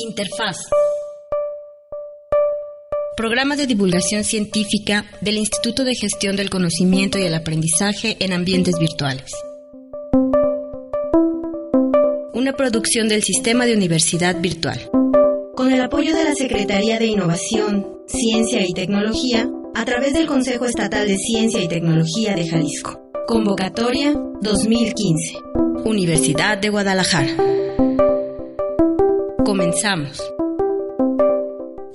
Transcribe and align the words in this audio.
Interfaz. 0.00 0.56
Programa 3.16 3.56
de 3.56 3.66
divulgación 3.66 4.22
científica 4.22 5.04
del 5.20 5.38
Instituto 5.38 5.82
de 5.84 5.94
Gestión 5.94 6.36
del 6.36 6.50
Conocimiento 6.50 7.18
y 7.18 7.24
el 7.24 7.34
Aprendizaje 7.34 8.16
en 8.20 8.32
Ambientes 8.32 8.78
Virtuales. 8.78 9.32
Una 12.32 12.52
producción 12.52 13.08
del 13.08 13.24
Sistema 13.24 13.66
de 13.66 13.74
Universidad 13.74 14.40
Virtual. 14.40 14.88
Con 15.56 15.72
el 15.72 15.80
apoyo 15.80 16.14
de 16.14 16.24
la 16.24 16.34
Secretaría 16.34 17.00
de 17.00 17.06
Innovación, 17.06 17.98
Ciencia 18.06 18.64
y 18.64 18.72
Tecnología, 18.72 19.48
a 19.74 19.84
través 19.84 20.14
del 20.14 20.26
Consejo 20.26 20.64
Estatal 20.66 21.08
de 21.08 21.16
Ciencia 21.16 21.60
y 21.60 21.68
Tecnología 21.68 22.36
de 22.36 22.48
Jalisco. 22.48 23.10
Convocatoria 23.26 24.14
2015. 24.42 25.38
Universidad 25.84 26.58
de 26.58 26.68
Guadalajara. 26.68 27.58
Comenzamos. 29.48 30.22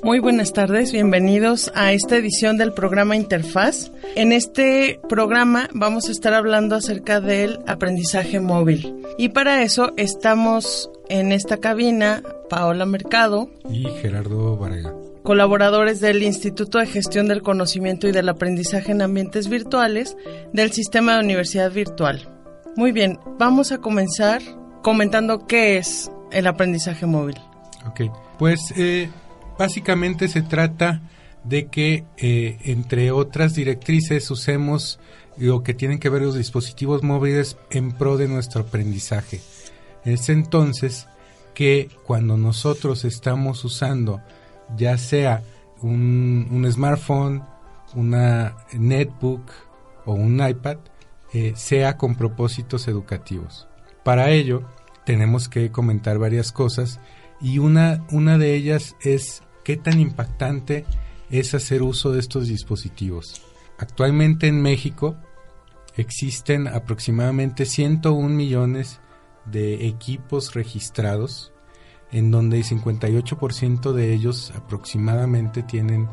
Muy 0.02 0.18
buenas 0.18 0.54
tardes, 0.54 0.92
bienvenidos 0.92 1.72
a 1.76 1.92
esta 1.92 2.18
edición 2.18 2.58
del 2.58 2.74
programa 2.74 3.16
Interfaz. 3.16 3.92
En 4.16 4.32
este 4.32 5.00
programa 5.08 5.70
vamos 5.72 6.10
a 6.10 6.14
estar 6.14 6.34
hablando 6.34 6.76
acerca 6.76 7.22
del 7.22 7.60
aprendizaje 7.68 8.40
móvil. 8.40 8.96
Y 9.20 9.30
para 9.30 9.62
eso 9.62 9.94
estamos 9.98 10.90
en 11.10 11.32
esta 11.32 11.58
cabina 11.58 12.24
Paola 12.50 12.88
Mercado 12.88 13.52
y 13.70 13.84
Gerardo 14.02 14.58
Varega, 14.58 14.92
colaboradores 15.22 16.02
del 16.02 16.24
Instituto 16.24 16.80
de 16.80 16.88
Gestión 16.88 17.28
del 17.28 17.44
Conocimiento 17.44 18.08
y 18.08 18.12
del 18.14 18.30
Aprendizaje 18.30 18.94
en 18.94 19.04
Ambientes 19.04 19.48
Virtuales 19.48 20.18
del 20.54 20.72
Sistema 20.72 21.14
de 21.14 21.24
Universidad 21.24 21.72
Virtual. 21.72 22.28
Muy 22.76 22.92
bien, 22.92 23.20
vamos 23.38 23.72
a 23.72 23.78
comenzar 23.78 24.42
comentando 24.82 25.46
qué 25.46 25.78
es 25.78 26.10
el 26.34 26.48
aprendizaje 26.48 27.06
móvil. 27.06 27.38
Ok, 27.88 28.02
pues 28.38 28.74
eh, 28.76 29.10
básicamente 29.58 30.28
se 30.28 30.42
trata 30.42 31.02
de 31.44 31.68
que, 31.68 32.06
eh, 32.18 32.58
entre 32.64 33.12
otras 33.12 33.54
directrices, 33.54 34.30
usemos 34.32 35.00
lo 35.38 35.64
que 35.64 35.74
tienen 35.74 36.00
que 36.00 36.10
ver 36.10 36.22
los 36.22 36.36
dispositivos 36.36 37.04
móviles 37.04 37.58
en 37.70 37.92
pro 37.92 38.18
de 38.18 38.28
nuestro 38.28 38.62
aprendizaje. 38.62 39.42
Es 40.06 40.30
entonces 40.30 41.08
que 41.54 41.90
cuando 42.06 42.38
nosotros 42.38 43.06
estamos 43.06 43.64
usando 43.64 44.22
ya 44.78 44.98
sea 44.98 45.44
un, 45.82 46.68
smartphone, 46.72 47.44
una 47.96 48.56
netbook 48.74 49.52
o 50.06 50.14
un 50.14 50.46
iPad, 50.46 50.78
eh, 51.34 51.54
sea 51.56 51.98
con 51.98 52.16
propósitos 52.16 52.88
educativos. 52.88 53.68
Para 54.04 54.32
ello, 54.32 54.64
tenemos 55.06 55.50
que 55.50 55.72
comentar 55.72 56.18
varias 56.18 56.52
cosas 56.52 57.00
y 57.42 57.60
una, 57.60 58.06
una 58.12 58.38
de 58.38 58.56
ellas 58.56 58.96
es 59.02 59.44
qué 59.64 59.78
tan 59.78 60.00
impactante 60.00 60.86
es 61.30 61.54
hacer 61.54 61.82
uso 61.82 62.12
de 62.12 62.20
estos 62.20 62.48
dispositivos. 62.48 63.42
Actualmente 63.78 64.48
en 64.48 64.62
México 64.62 65.16
existen 65.96 66.68
aproximadamente 66.68 67.66
101 67.66 68.30
millones 68.30 69.00
de 69.46 69.88
equipos 69.88 70.54
registrados, 70.54 71.52
en 72.12 72.32
donde 72.32 72.58
el 72.58 72.64
58% 72.64 73.92
de 73.92 74.14
ellos 74.14 74.54
aproximadamente 74.56 75.64
tienen, 75.64 76.08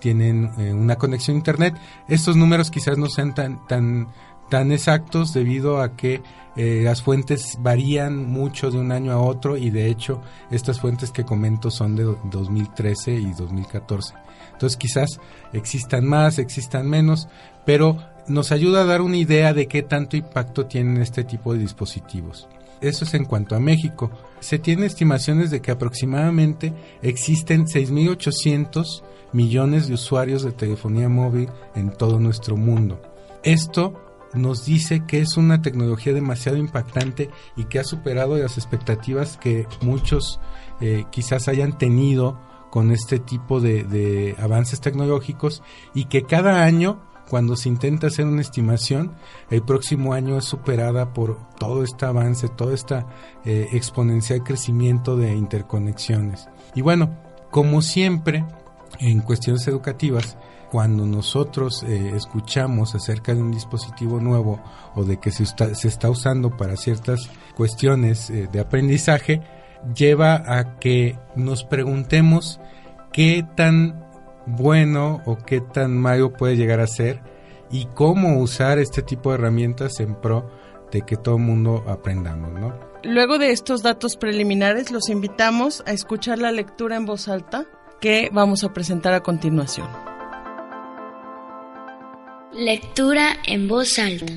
tienen 0.00 0.50
eh, 0.58 0.72
una 0.72 0.96
conexión 0.96 1.36
a 1.36 1.38
Internet. 1.38 1.74
Estos 2.08 2.36
números 2.36 2.70
quizás 2.70 2.98
no 2.98 3.08
sean 3.08 3.34
tan, 3.34 3.66
tan, 3.66 4.08
tan 4.48 4.72
exactos 4.72 5.32
debido 5.32 5.80
a 5.80 5.96
que 5.96 6.22
eh, 6.56 6.80
las 6.82 7.02
fuentes 7.02 7.58
varían 7.60 8.26
mucho 8.26 8.70
de 8.70 8.78
un 8.78 8.90
año 8.90 9.12
a 9.12 9.20
otro 9.20 9.56
y 9.56 9.70
de 9.70 9.88
hecho 9.88 10.22
estas 10.50 10.80
fuentes 10.80 11.10
que 11.10 11.24
comento 11.24 11.70
son 11.70 11.96
de 11.96 12.04
2013 12.04 13.12
y 13.12 13.32
2014. 13.32 14.14
Entonces 14.52 14.76
quizás 14.78 15.20
existan 15.52 16.06
más, 16.06 16.38
existan 16.38 16.88
menos, 16.88 17.28
pero 17.66 17.98
nos 18.26 18.52
ayuda 18.52 18.82
a 18.82 18.86
dar 18.86 19.02
una 19.02 19.18
idea 19.18 19.52
de 19.52 19.66
qué 19.66 19.82
tanto 19.82 20.16
impacto 20.16 20.66
tienen 20.66 21.02
este 21.02 21.24
tipo 21.24 21.52
de 21.52 21.60
dispositivos. 21.60 22.48
Eso 22.80 23.04
es 23.04 23.14
en 23.14 23.24
cuanto 23.24 23.54
a 23.54 23.60
México. 23.60 24.10
Se 24.40 24.58
tienen 24.58 24.84
estimaciones 24.84 25.50
de 25.50 25.60
que 25.60 25.70
aproximadamente 25.70 26.72
existen 27.02 27.66
6.800 27.66 29.02
millones 29.32 29.88
de 29.88 29.94
usuarios 29.94 30.42
de 30.42 30.52
telefonía 30.52 31.08
móvil 31.08 31.48
en 31.74 31.90
todo 31.90 32.18
nuestro 32.18 32.56
mundo. 32.56 33.00
Esto 33.42 34.05
nos 34.34 34.64
dice 34.64 35.04
que 35.06 35.20
es 35.20 35.36
una 35.36 35.62
tecnología 35.62 36.12
demasiado 36.12 36.58
impactante 36.58 37.30
y 37.56 37.64
que 37.64 37.78
ha 37.78 37.84
superado 37.84 38.36
las 38.36 38.58
expectativas 38.58 39.36
que 39.36 39.66
muchos 39.80 40.40
eh, 40.80 41.04
quizás 41.10 41.48
hayan 41.48 41.78
tenido 41.78 42.38
con 42.70 42.90
este 42.90 43.18
tipo 43.18 43.60
de, 43.60 44.34
avances 44.38 44.80
tecnológicos 44.80 45.62
y 45.94 46.06
que 46.06 46.24
cada 46.24 46.64
año 46.64 47.02
cuando 47.28 47.56
se 47.56 47.68
intenta 47.68 48.06
hacer 48.06 48.24
una 48.24 48.40
estimación, 48.40 49.16
el 49.50 49.62
próximo 49.62 50.12
año 50.12 50.38
es 50.38 50.44
superada 50.44 51.12
por 51.12 51.38
todo 51.58 51.82
este 51.82 52.06
avance, 52.06 52.48
todo 52.48 52.72
este 52.72 53.04
eh, 53.44 53.68
exponencial 53.72 54.44
crecimiento 54.44 55.16
de 55.16 55.34
interconexiones. 55.34 56.48
Y 56.76 56.82
bueno, 56.82 57.18
como 57.50 57.82
siempre, 57.82 58.44
en 59.00 59.20
cuestiones 59.22 59.66
educativas, 59.66 60.36
cuando 60.70 61.06
nosotros 61.06 61.82
eh, 61.82 62.12
escuchamos 62.14 62.94
acerca 62.94 63.34
de 63.34 63.42
un 63.42 63.52
dispositivo 63.52 64.20
nuevo 64.20 64.62
o 64.94 65.04
de 65.04 65.18
que 65.18 65.30
se 65.30 65.44
está, 65.44 66.10
usando 66.10 66.56
para 66.56 66.76
ciertas 66.76 67.30
cuestiones 67.54 68.30
eh, 68.30 68.48
de 68.50 68.60
aprendizaje, 68.60 69.42
lleva 69.94 70.42
a 70.46 70.78
que 70.78 71.18
nos 71.34 71.64
preguntemos 71.64 72.60
qué 73.12 73.46
tan 73.56 74.04
bueno 74.46 75.22
o 75.26 75.36
qué 75.38 75.60
tan 75.60 75.96
malo 75.96 76.32
puede 76.32 76.56
llegar 76.56 76.80
a 76.80 76.86
ser 76.86 77.20
y 77.70 77.86
cómo 77.94 78.38
usar 78.38 78.78
este 78.78 79.02
tipo 79.02 79.30
de 79.30 79.36
herramientas 79.36 80.00
en 80.00 80.14
pro 80.14 80.50
de 80.92 81.02
que 81.02 81.16
todo 81.16 81.36
el 81.36 81.42
mundo 81.42 81.84
aprendamos, 81.88 82.52
¿no? 82.52 82.74
Luego 83.02 83.38
de 83.38 83.50
estos 83.50 83.82
datos 83.82 84.16
preliminares, 84.16 84.90
los 84.90 85.08
invitamos 85.08 85.82
a 85.86 85.92
escuchar 85.92 86.38
la 86.38 86.50
lectura 86.50 86.96
en 86.96 87.06
voz 87.06 87.28
alta 87.28 87.66
que 88.00 88.30
vamos 88.32 88.64
a 88.64 88.72
presentar 88.72 89.14
a 89.14 89.22
continuación. 89.22 90.15
Lectura 92.58 93.36
en 93.46 93.68
voz 93.68 93.98
alta. 93.98 94.32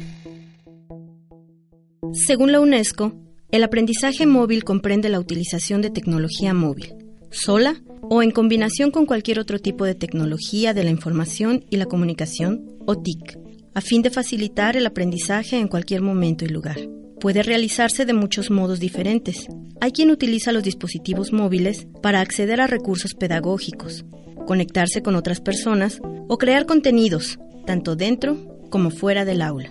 Según 2.11 2.51
la 2.51 2.59
UNESCO, 2.59 3.13
el 3.49 3.63
aprendizaje 3.63 4.25
móvil 4.25 4.65
comprende 4.65 5.07
la 5.07 5.21
utilización 5.21 5.81
de 5.81 5.89
tecnología 5.89 6.53
móvil, 6.53 6.95
sola 7.31 7.81
o 8.01 8.21
en 8.21 8.31
combinación 8.31 8.91
con 8.91 9.05
cualquier 9.05 9.39
otro 9.39 9.59
tipo 9.59 9.85
de 9.85 9.95
tecnología 9.95 10.73
de 10.73 10.83
la 10.83 10.89
información 10.89 11.63
y 11.69 11.77
la 11.77 11.85
comunicación, 11.85 12.67
o 12.85 12.97
TIC, 12.97 13.39
a 13.73 13.79
fin 13.79 14.01
de 14.01 14.09
facilitar 14.09 14.75
el 14.75 14.85
aprendizaje 14.85 15.57
en 15.57 15.69
cualquier 15.69 16.01
momento 16.01 16.43
y 16.43 16.49
lugar. 16.49 16.77
Puede 17.21 17.41
realizarse 17.41 18.05
de 18.05 18.13
muchos 18.13 18.51
modos 18.51 18.81
diferentes. 18.81 19.47
Hay 19.79 19.93
quien 19.93 20.11
utiliza 20.11 20.51
los 20.51 20.63
dispositivos 20.63 21.31
móviles 21.31 21.87
para 22.01 22.19
acceder 22.19 22.59
a 22.59 22.67
recursos 22.67 23.13
pedagógicos, 23.13 24.03
conectarse 24.45 25.01
con 25.01 25.15
otras 25.15 25.39
personas 25.39 26.01
o 26.27 26.37
crear 26.37 26.65
contenidos, 26.65 27.39
tanto 27.69 27.95
dentro 27.95 28.35
como 28.71 28.89
fuera 28.89 29.25
del 29.25 29.43
aula. 29.43 29.69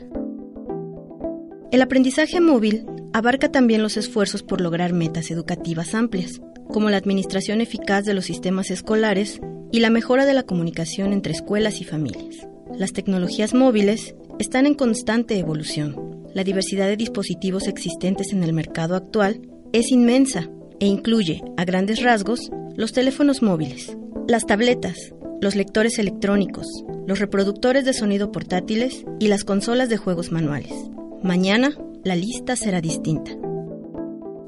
El 1.72 1.82
aprendizaje 1.82 2.40
móvil 2.40 2.86
abarca 3.12 3.50
también 3.50 3.82
los 3.82 3.96
esfuerzos 3.96 4.44
por 4.44 4.60
lograr 4.60 4.92
metas 4.92 5.32
educativas 5.32 5.96
amplias, 5.96 6.40
como 6.68 6.90
la 6.90 6.96
administración 6.96 7.60
eficaz 7.60 8.04
de 8.04 8.14
los 8.14 8.26
sistemas 8.26 8.70
escolares 8.70 9.40
y 9.72 9.80
la 9.80 9.90
mejora 9.90 10.26
de 10.26 10.34
la 10.34 10.44
comunicación 10.44 11.12
entre 11.12 11.32
escuelas 11.32 11.80
y 11.80 11.84
familias. 11.84 12.46
Las 12.72 12.92
tecnologías 12.92 13.52
móviles 13.52 14.14
están 14.38 14.66
en 14.66 14.74
constante 14.74 15.36
evolución. 15.36 16.24
La 16.34 16.44
diversidad 16.44 16.86
de 16.86 16.96
dispositivos 16.96 17.66
existentes 17.66 18.32
en 18.32 18.44
el 18.44 18.52
mercado 18.52 18.94
actual 18.94 19.40
es 19.72 19.90
inmensa 19.90 20.48
e 20.78 20.86
incluye, 20.86 21.42
a 21.56 21.64
grandes 21.64 22.00
rasgos, 22.04 22.48
los 22.76 22.92
teléfonos 22.92 23.42
móviles, 23.42 23.96
las 24.28 24.46
tabletas, 24.46 25.12
los 25.40 25.56
lectores 25.56 25.98
electrónicos, 25.98 26.84
los 27.08 27.20
reproductores 27.20 27.86
de 27.86 27.94
sonido 27.94 28.30
portátiles 28.32 29.06
y 29.18 29.28
las 29.28 29.42
consolas 29.42 29.88
de 29.88 29.96
juegos 29.96 30.30
manuales. 30.30 30.74
Mañana, 31.22 31.72
la 32.04 32.14
lista 32.14 32.54
será 32.54 32.82
distinta. 32.82 33.30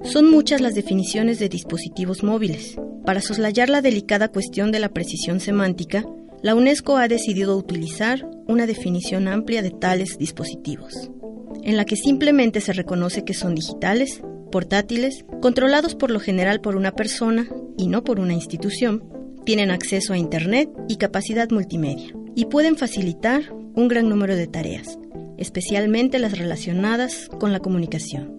Son 0.03 0.31
muchas 0.31 0.61
las 0.61 0.75
definiciones 0.75 1.39
de 1.39 1.49
dispositivos 1.49 2.23
móviles. 2.23 2.79
Para 3.07 3.23
soslayar 3.23 3.71
la 3.71 3.81
delicada 3.81 4.29
cuestión 4.29 4.73
de 4.73 4.79
la 4.79 4.91
precisión 4.91 5.41
semántica, 5.41 6.05
la 6.43 6.55
UNESCO 6.55 6.99
ha 6.99 7.09
decidido 7.09 7.57
utilizar 7.57 8.29
una 8.47 8.67
definición 8.67 9.27
amplia 9.27 9.63
de 9.63 9.71
tales 9.71 10.19
dispositivos, 10.19 11.11
en 11.63 11.79
la 11.79 11.87
que 11.87 11.97
simplemente 11.97 12.61
se 12.61 12.75
reconoce 12.75 13.25
que 13.25 13.33
son 13.33 13.55
digitales, 13.55 14.21
portátiles, 14.53 15.25
controlados 15.41 15.95
por 15.95 16.11
lo 16.11 16.21
general 16.21 16.61
por 16.61 16.77
una 16.77 16.93
persona 16.93 17.49
y 17.79 17.87
no 17.87 18.05
por 18.05 18.21
una 18.21 18.35
institución, 18.35 19.03
tienen 19.47 19.71
acceso 19.71 20.13
a 20.13 20.19
Internet 20.19 20.69
y 20.89 20.97
capacidad 20.97 21.49
multimedia, 21.51 22.15
y 22.35 22.47
pueden 22.47 22.77
facilitar 22.77 23.53
un 23.53 23.89
gran 23.89 24.09
número 24.09 24.37
de 24.37 24.47
tareas, 24.47 24.99
especialmente 25.39 26.19
las 26.19 26.39
relacionadas 26.39 27.29
con 27.39 27.53
la 27.53 27.61
comunicación. 27.61 28.37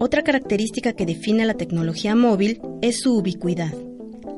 Otra 0.00 0.22
característica 0.22 0.92
que 0.92 1.06
define 1.06 1.46
la 1.46 1.54
tecnología 1.54 2.14
móvil 2.14 2.60
es 2.82 3.00
su 3.00 3.16
ubicuidad. 3.16 3.72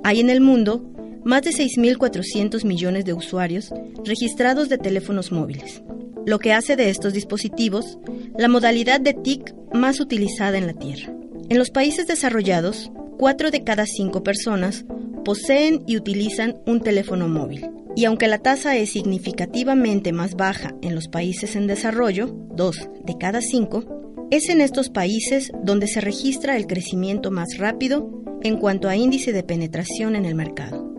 Hay 0.04 0.20
en 0.20 0.30
el 0.30 0.40
mundo 0.40 0.84
más 1.24 1.42
de 1.42 1.50
6.400 1.50 2.64
millones 2.64 3.04
de 3.04 3.14
usuarios 3.14 3.72
registrados 4.04 4.68
de 4.68 4.78
teléfonos 4.78 5.32
móviles, 5.32 5.82
lo 6.24 6.38
que 6.38 6.52
hace 6.52 6.76
de 6.76 6.90
estos 6.90 7.12
dispositivos 7.12 7.98
la 8.38 8.48
modalidad 8.48 9.00
de 9.00 9.14
TIC 9.14 9.54
más 9.72 9.98
utilizada 9.98 10.58
en 10.58 10.66
la 10.66 10.74
Tierra. 10.74 11.12
En 11.48 11.58
los 11.58 11.70
países 11.70 12.06
desarrollados, 12.06 12.90
4 13.18 13.50
de 13.50 13.64
cada 13.64 13.86
5 13.86 14.22
personas 14.22 14.84
poseen 15.24 15.82
y 15.86 15.96
utilizan 15.96 16.56
un 16.66 16.80
teléfono 16.80 17.28
móvil. 17.28 17.70
Y 17.96 18.04
aunque 18.04 18.28
la 18.28 18.38
tasa 18.38 18.76
es 18.76 18.90
significativamente 18.90 20.12
más 20.12 20.34
baja 20.34 20.74
en 20.82 20.94
los 20.94 21.08
países 21.08 21.56
en 21.56 21.66
desarrollo, 21.66 22.28
2 22.54 22.76
de 23.04 23.18
cada 23.18 23.40
5, 23.40 24.28
es 24.30 24.48
en 24.48 24.60
estos 24.60 24.90
países 24.90 25.50
donde 25.62 25.86
se 25.86 26.00
registra 26.00 26.56
el 26.56 26.66
crecimiento 26.66 27.30
más 27.30 27.56
rápido 27.58 28.22
en 28.42 28.58
cuanto 28.58 28.88
a 28.88 28.96
índice 28.96 29.32
de 29.32 29.42
penetración 29.42 30.14
en 30.14 30.26
el 30.26 30.34
mercado. 30.34 30.94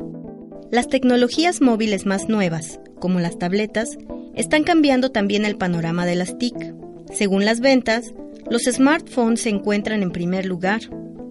Las 0.71 0.87
tecnologías 0.87 1.61
móviles 1.61 2.05
más 2.05 2.27
nuevas, 2.27 2.79
como 2.99 3.19
las 3.19 3.37
tabletas, 3.37 3.97
están 4.35 4.63
cambiando 4.63 5.11
también 5.11 5.45
el 5.45 5.57
panorama 5.57 6.05
de 6.05 6.15
las 6.15 6.37
TIC. 6.37 6.73
Según 7.13 7.45
las 7.45 7.59
ventas, 7.59 8.13
los 8.49 8.63
smartphones 8.63 9.41
se 9.41 9.49
encuentran 9.49 10.03
en 10.03 10.11
primer 10.11 10.45
lugar, 10.45 10.81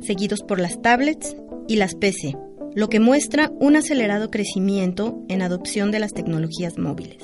seguidos 0.01 0.43
por 0.43 0.61
las 0.61 0.81
tablets 0.83 1.37
y 1.69 1.77
las 1.77 1.95
PC, 1.95 2.37
lo 2.75 2.89
que 2.89 3.01
muestra 3.01 3.53
un 3.59 3.77
acelerado 3.77 4.31
crecimiento 4.31 5.25
en 5.29 5.43
adopción 5.43 5.91
de 5.91 5.99
las 5.99 6.13
tecnologías 6.13 6.79
móviles. 6.79 7.23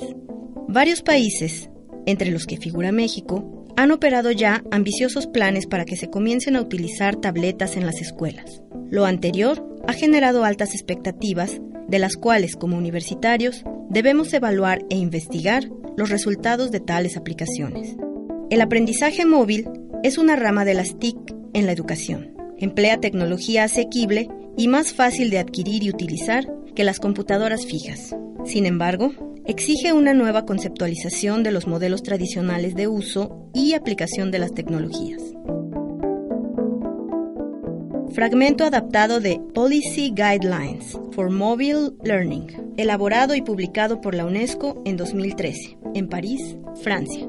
Varios 0.67 1.01
países, 1.01 1.69
entre 2.05 2.31
los 2.31 2.45
que 2.45 2.57
figura 2.57 2.91
México, 2.91 3.65
han 3.75 3.91
operado 3.91 4.31
ya 4.31 4.63
ambiciosos 4.71 5.27
planes 5.27 5.67
para 5.67 5.85
que 5.85 5.95
se 5.95 6.09
comiencen 6.09 6.55
a 6.55 6.61
utilizar 6.61 7.15
tabletas 7.15 7.77
en 7.77 7.85
las 7.85 8.01
escuelas. 8.01 8.61
Lo 8.89 9.05
anterior 9.05 9.63
ha 9.87 9.93
generado 9.93 10.43
altas 10.43 10.73
expectativas 10.73 11.59
de 11.87 11.99
las 11.99 12.15
cuales 12.15 12.55
como 12.55 12.77
universitarios 12.77 13.63
debemos 13.89 14.33
evaluar 14.33 14.83
e 14.89 14.97
investigar 14.97 15.69
los 15.97 16.09
resultados 16.09 16.71
de 16.71 16.79
tales 16.79 17.17
aplicaciones. 17.17 17.95
El 18.49 18.61
aprendizaje 18.61 19.25
móvil 19.25 19.69
es 20.03 20.17
una 20.17 20.35
rama 20.35 20.65
de 20.65 20.73
las 20.73 20.97
TIC 20.97 21.17
en 21.53 21.65
la 21.65 21.71
educación. 21.71 22.32
Emplea 22.63 23.01
tecnología 23.01 23.65
asequible 23.65 24.29
y 24.55 24.69
más 24.69 24.93
fácil 24.93 25.29
de 25.29 25.37
adquirir 25.37 25.83
y 25.83 25.89
utilizar 25.89 26.49
que 26.73 26.85
las 26.85 27.01
computadoras 27.01 27.65
fijas. 27.65 28.15
Sin 28.45 28.65
embargo, 28.65 29.11
exige 29.45 29.91
una 29.91 30.13
nueva 30.13 30.45
conceptualización 30.45 31.43
de 31.43 31.51
los 31.51 31.67
modelos 31.67 32.03
tradicionales 32.03 32.73
de 32.73 32.87
uso 32.87 33.49
y 33.53 33.73
aplicación 33.73 34.31
de 34.31 34.39
las 34.39 34.53
tecnologías. 34.53 35.21
Fragmento 38.13 38.63
adaptado 38.63 39.19
de 39.19 39.41
Policy 39.53 40.13
Guidelines 40.15 40.97
for 41.11 41.29
Mobile 41.29 41.89
Learning, 42.01 42.47
elaborado 42.77 43.35
y 43.35 43.41
publicado 43.41 43.99
por 43.99 44.15
la 44.15 44.25
UNESCO 44.25 44.81
en 44.85 44.95
2013, 44.95 45.79
en 45.95 46.07
París, 46.07 46.55
Francia. 46.81 47.27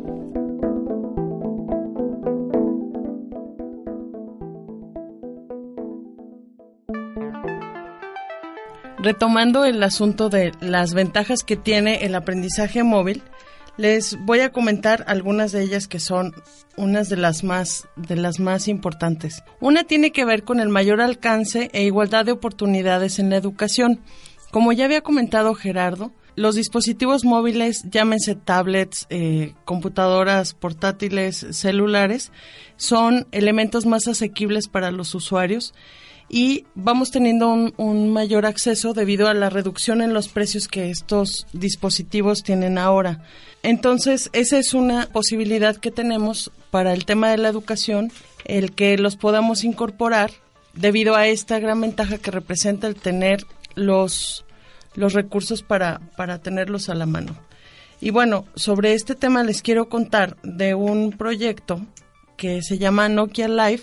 Retomando 9.05 9.67
el 9.67 9.83
asunto 9.83 10.31
de 10.31 10.53
las 10.63 10.95
ventajas 10.95 11.43
que 11.43 11.57
tiene 11.57 12.07
el 12.07 12.15
aprendizaje 12.15 12.83
móvil, 12.85 13.23
les 13.77 14.17
voy 14.21 14.41
a 14.41 14.51
comentar 14.51 15.05
algunas 15.07 15.53
de 15.53 15.63
ellas 15.63 15.89
que 15.89 16.01
son 16.01 16.33
unas 16.79 17.11
de 17.11 17.19
las 17.19 17.45
más 17.45 17.87
de 17.97 18.17
las 18.17 18.41
más 18.41 18.67
importantes. 18.67 19.43
Una 19.61 19.85
tiene 19.85 20.11
que 20.11 20.25
ver 20.25 20.43
con 20.43 20.59
el 20.59 20.71
mayor 20.71 21.03
alcance 21.03 21.69
e 21.75 21.85
igualdad 21.85 22.25
de 22.25 22.33
oportunidades 22.33 23.19
en 23.19 23.29
la 23.29 23.37
educación. 23.37 24.01
Como 24.51 24.73
ya 24.73 24.87
había 24.87 25.03
comentado 25.03 25.53
Gerardo, 25.53 26.11
los 26.35 26.55
dispositivos 26.55 27.27
móviles, 27.27 27.85
llámense 27.91 28.35
tablets, 28.35 29.07
eh, 29.11 29.53
computadoras 29.67 30.55
portátiles, 30.55 31.47
celulares, 31.51 32.33
son 32.79 33.27
elementos 33.33 33.85
más 33.85 34.09
asequibles 34.09 34.67
para 34.67 34.91
los 34.91 35.15
usuarios 35.15 35.75
y 36.29 36.67
vamos 36.75 37.11
teniendo 37.11 37.49
un, 37.77 38.13
mayor 38.13 38.47
acceso 38.47 38.93
debido 38.93 39.29
a 39.29 39.35
la 39.35 39.51
reducción 39.51 40.01
en 40.03 40.15
los 40.15 40.29
precios 40.29 40.69
que 40.69 40.91
estos 40.91 41.47
dispositivos 41.53 42.43
tienen 42.43 42.79
ahora. 42.79 43.23
Entonces, 43.63 44.31
esa 44.33 44.59
es 44.59 44.75
una 44.75 45.07
posibilidad 45.07 45.77
que 45.77 45.91
tenemos 45.91 46.51
para 46.71 46.93
el 46.93 47.05
tema 47.05 47.31
de 47.31 47.39
la 47.39 47.49
educación, 47.49 48.11
el 48.45 48.73
que 48.73 48.99
los 48.99 49.17
podamos 49.17 49.65
incorporar 49.65 50.31
debido 50.75 51.15
a 51.15 51.29
esta 51.29 51.59
gran 51.59 51.81
ventaja 51.81 52.19
que 52.19 52.31
representa 52.31 52.87
el 52.87 52.97
tener 52.97 53.45
los, 53.75 54.45
los 54.95 55.13
recursos 55.13 55.63
para, 55.63 56.01
para 56.17 56.39
tenerlos 56.39 56.89
a 56.89 56.95
la 56.95 57.07
mano. 57.07 57.37
Y 58.01 58.11
bueno, 58.11 58.45
sobre 58.55 58.95
este 58.95 59.15
tema 59.15 59.43
les 59.45 59.63
quiero 59.63 59.89
contar 59.89 60.37
de 60.43 60.75
un 60.75 61.13
proyecto 61.13 61.81
que 62.37 62.63
se 62.63 62.79
llama 62.79 63.09
Nokia 63.09 63.49
Live, 63.49 63.83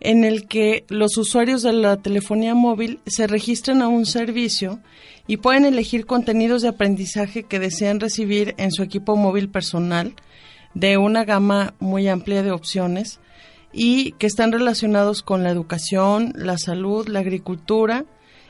en 0.00 0.24
el 0.24 0.46
que 0.46 0.84
los 0.88 1.16
usuarios 1.16 1.62
de 1.62 1.72
la 1.72 1.96
telefonía 1.96 2.54
móvil 2.54 3.00
se 3.06 3.26
registran 3.26 3.82
a 3.82 3.88
un 3.88 4.06
servicio 4.06 4.80
y 5.26 5.38
pueden 5.38 5.64
elegir 5.64 6.06
contenidos 6.06 6.62
de 6.62 6.68
aprendizaje 6.68 7.42
que 7.42 7.58
desean 7.58 8.00
recibir 8.00 8.54
en 8.58 8.72
su 8.72 8.82
equipo 8.82 9.16
móvil 9.16 9.48
personal 9.48 10.14
de 10.74 10.96
una 10.96 11.24
gama 11.24 11.74
muy 11.80 12.08
amplia 12.08 12.42
de 12.42 12.52
opciones 12.52 13.20
y 13.72 14.12
que 14.12 14.26
están 14.26 14.52
relacionados 14.52 15.22
con 15.22 15.42
la 15.42 15.50
educación, 15.50 16.32
la 16.36 16.56
salud, 16.58 17.08
la 17.08 17.20
agricultura 17.20 18.04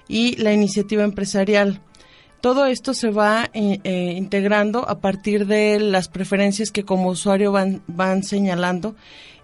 y 0.07 0.37
la 0.37 0.53
iniciativa 0.53 1.05
empresarial. 1.05 1.81
Todo 2.41 2.67
esto 2.67 2.95
se 2.95 3.11
va 3.11 3.51
eh, 3.53 3.81
eh, 3.83 4.15
integrando 4.17 4.89
a 4.89 5.01
partir 5.01 5.47
de 5.47 5.81
las 5.81 6.09
preferencias 6.09 6.71
que 6.71 6.85
como 6.85 7.09
usuario 7.09 7.51
van, 7.51 7.83
van 7.89 8.23
señalando 8.23 8.95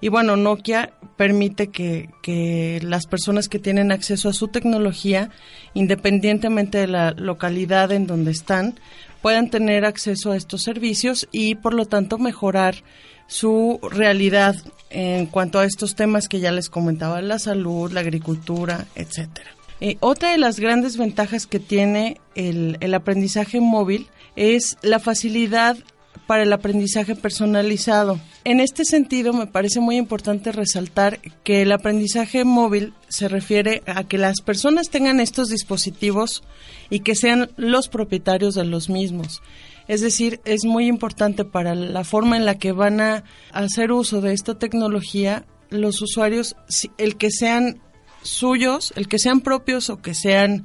y 0.05 0.11
bueno, 0.11 0.37
Nokia 0.37 0.93
permite 1.17 1.69
que, 1.69 2.79
las 2.83 3.07
personas 3.07 3.49
que 3.49 3.59
tienen 3.59 3.91
acceso 3.91 4.29
a 4.29 4.35
su 4.35 4.49
tecnología, 4.49 5.31
independientemente 5.73 6.77
de 6.77 6.89
la 6.89 7.13
localidad 7.13 7.91
en 7.91 8.07
donde 8.07 8.31
están, 8.31 8.79
puedan 9.23 9.49
tener 9.49 9.87
acceso 9.87 10.33
a 10.33 10.37
estos 10.37 10.63
servicios 10.63 11.27
y 11.33 11.55
por 11.55 11.73
lo 11.73 11.87
tanto 11.87 12.19
mejorar 12.19 12.85
su 13.29 13.81
realidad 13.91 14.55
en 14.91 15.25
cuanto 15.25 15.59
a 15.59 15.65
estos 15.65 15.95
temas 15.95 16.29
que 16.29 16.41
ya 16.41 16.53
les 16.53 16.69
comentaba, 16.69 17.23
la 17.23 17.39
salud, 17.39 17.91
la 17.91 18.01
agricultura, 18.01 18.85
etcétera. 18.97 19.53
Eh, 19.81 19.97
otra 20.01 20.33
de 20.33 20.39
las 20.39 20.61
grandes 20.61 20.99
ventajas 20.99 21.47
que 21.47 21.61
tiene 21.61 22.21
el, 22.35 22.77
el 22.81 22.93
aprendizaje 22.93 23.59
móvil 23.59 24.09
es 24.37 24.77
la 24.83 24.99
facilidad 24.99 25.79
para 26.27 26.43
el 26.43 26.53
aprendizaje 26.53 27.15
personalizado. 27.15 28.21
En 28.45 28.61
este 28.61 28.85
sentido, 28.85 29.33
me 29.33 29.47
parece 29.47 29.81
muy 29.81 29.97
importante 29.97 30.53
resaltar 30.53 31.21
que 31.43 31.63
el 31.63 31.73
aprendizaje 31.73 32.45
móvil 32.45 32.95
se 33.09 33.29
refiere 33.29 33.83
a 33.87 34.05
que 34.05 34.19
las 34.19 34.41
personas 34.41 34.91
tengan 34.91 35.21
estos 35.21 35.49
dispositivos 35.49 36.43
y 36.91 37.01
que 37.01 37.15
sean 37.15 37.51
los 37.57 37.89
propietarios 37.89 38.55
de 38.55 38.65
los 38.65 38.89
mismos. 38.89 39.43
Es 39.87 40.01
decir, 40.01 40.41
es 40.45 40.65
muy 40.65 40.87
importante 40.87 41.45
para 41.45 41.75
la 41.75 42.05
forma 42.05 42.37
en 42.37 42.47
la 42.47 42.59
que 42.59 42.73
van 42.73 43.01
a 43.01 43.25
hacer 43.53 43.93
uso 43.93 44.21
de 44.21 44.33
esta 44.33 44.59
tecnología 44.59 45.45
los 45.71 46.01
usuarios, 46.01 46.57
el 46.99 47.17
que 47.17 47.31
sean 47.31 47.81
suyos, 48.23 48.93
el 48.97 49.09
que 49.09 49.19
sean 49.19 49.41
propios 49.41 49.91
o 49.91 50.01
que 50.01 50.15
sean 50.15 50.65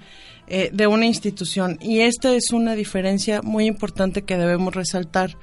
eh, 0.50 0.70
de 0.74 0.88
una 0.88 1.06
institución. 1.06 1.78
Y 1.80 2.02
esta 2.02 2.34
es 2.34 2.52
una 2.52 2.76
diferencia 2.76 3.42
muy 3.42 3.66
importante 3.66 4.24
que 4.24 4.38
debemos 4.38 4.74
resaltar. 4.74 5.38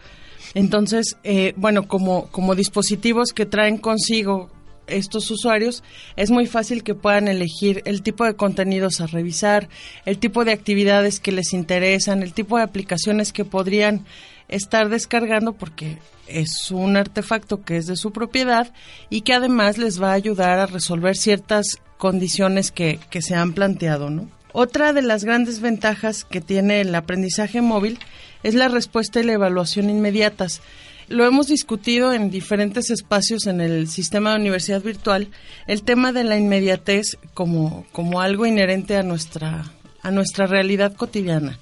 Entonces, 0.54 1.16
eh, 1.22 1.54
bueno, 1.56 1.86
como, 1.86 2.26
como 2.30 2.54
dispositivos 2.54 3.32
que 3.32 3.46
traen 3.46 3.78
consigo 3.78 4.50
estos 4.86 5.30
usuarios, 5.30 5.82
es 6.16 6.30
muy 6.30 6.46
fácil 6.46 6.82
que 6.82 6.94
puedan 6.94 7.28
elegir 7.28 7.82
el 7.84 8.02
tipo 8.02 8.24
de 8.24 8.34
contenidos 8.34 9.00
a 9.00 9.06
revisar, 9.06 9.68
el 10.04 10.18
tipo 10.18 10.44
de 10.44 10.52
actividades 10.52 11.20
que 11.20 11.32
les 11.32 11.52
interesan, 11.52 12.22
el 12.22 12.32
tipo 12.32 12.56
de 12.56 12.64
aplicaciones 12.64 13.32
que 13.32 13.44
podrían 13.44 14.04
estar 14.48 14.88
descargando 14.88 15.52
porque 15.52 15.98
es 16.26 16.70
un 16.70 16.96
artefacto 16.96 17.62
que 17.62 17.76
es 17.76 17.86
de 17.86 17.96
su 17.96 18.12
propiedad 18.12 18.72
y 19.10 19.22
que 19.22 19.34
además 19.34 19.78
les 19.78 20.00
va 20.00 20.10
a 20.10 20.14
ayudar 20.14 20.58
a 20.58 20.66
resolver 20.66 21.16
ciertas 21.16 21.80
condiciones 21.98 22.70
que, 22.70 22.98
que 23.10 23.22
se 23.22 23.34
han 23.34 23.52
planteado, 23.52 24.10
¿no? 24.10 24.28
Otra 24.58 24.94
de 24.94 25.02
las 25.02 25.22
grandes 25.22 25.60
ventajas 25.60 26.24
que 26.24 26.40
tiene 26.40 26.80
el 26.80 26.94
aprendizaje 26.94 27.60
móvil 27.60 27.98
es 28.42 28.54
la 28.54 28.68
respuesta 28.68 29.20
y 29.20 29.22
la 29.22 29.34
evaluación 29.34 29.90
inmediatas. 29.90 30.62
Lo 31.08 31.26
hemos 31.26 31.48
discutido 31.48 32.14
en 32.14 32.30
diferentes 32.30 32.88
espacios 32.88 33.46
en 33.46 33.60
el 33.60 33.86
sistema 33.86 34.30
de 34.30 34.40
universidad 34.40 34.80
virtual, 34.80 35.28
el 35.66 35.82
tema 35.82 36.10
de 36.12 36.24
la 36.24 36.38
inmediatez 36.38 37.18
como, 37.34 37.84
como 37.92 38.22
algo 38.22 38.46
inherente 38.46 38.96
a 38.96 39.02
nuestra, 39.02 39.74
a 40.00 40.10
nuestra 40.10 40.46
realidad 40.46 40.94
cotidiana. 40.94 41.58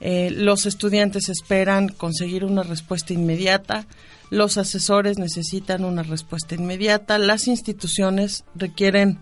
Eh, 0.00 0.30
los 0.30 0.64
estudiantes 0.64 1.28
esperan 1.28 1.90
conseguir 1.90 2.46
una 2.46 2.62
respuesta 2.62 3.12
inmediata, 3.12 3.86
los 4.30 4.56
asesores 4.56 5.18
necesitan 5.18 5.84
una 5.84 6.04
respuesta 6.04 6.54
inmediata, 6.54 7.18
las 7.18 7.48
instituciones 7.48 8.44
requieren 8.54 9.18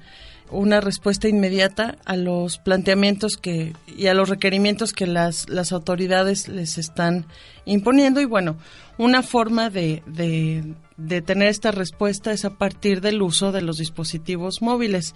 una 0.51 0.81
respuesta 0.81 1.29
inmediata 1.29 1.97
a 2.05 2.17
los 2.17 2.59
planteamientos 2.59 3.37
que 3.37 3.75
y 3.87 4.07
a 4.07 4.15
los 4.15 4.29
requerimientos 4.29 4.93
que 4.93 5.07
las, 5.07 5.49
las 5.49 5.73
autoridades 5.73 6.49
les 6.49 6.79
están 6.79 7.27
imponiendo 7.65 8.21
y 8.21 8.25
bueno, 8.25 8.57
una 8.97 9.23
forma 9.23 9.71
de, 9.71 10.03
de, 10.07 10.75
de 10.97 11.23
tener 11.23 11.49
esta 11.49 11.71
respuesta 11.71 12.33
es 12.33 12.45
a 12.45 12.51
partir 12.59 13.01
del 13.01 13.23
uso 13.23 13.53
de 13.53 13.63
los 13.63 13.79
dispositivos 13.79 14.63
móviles. 14.63 15.15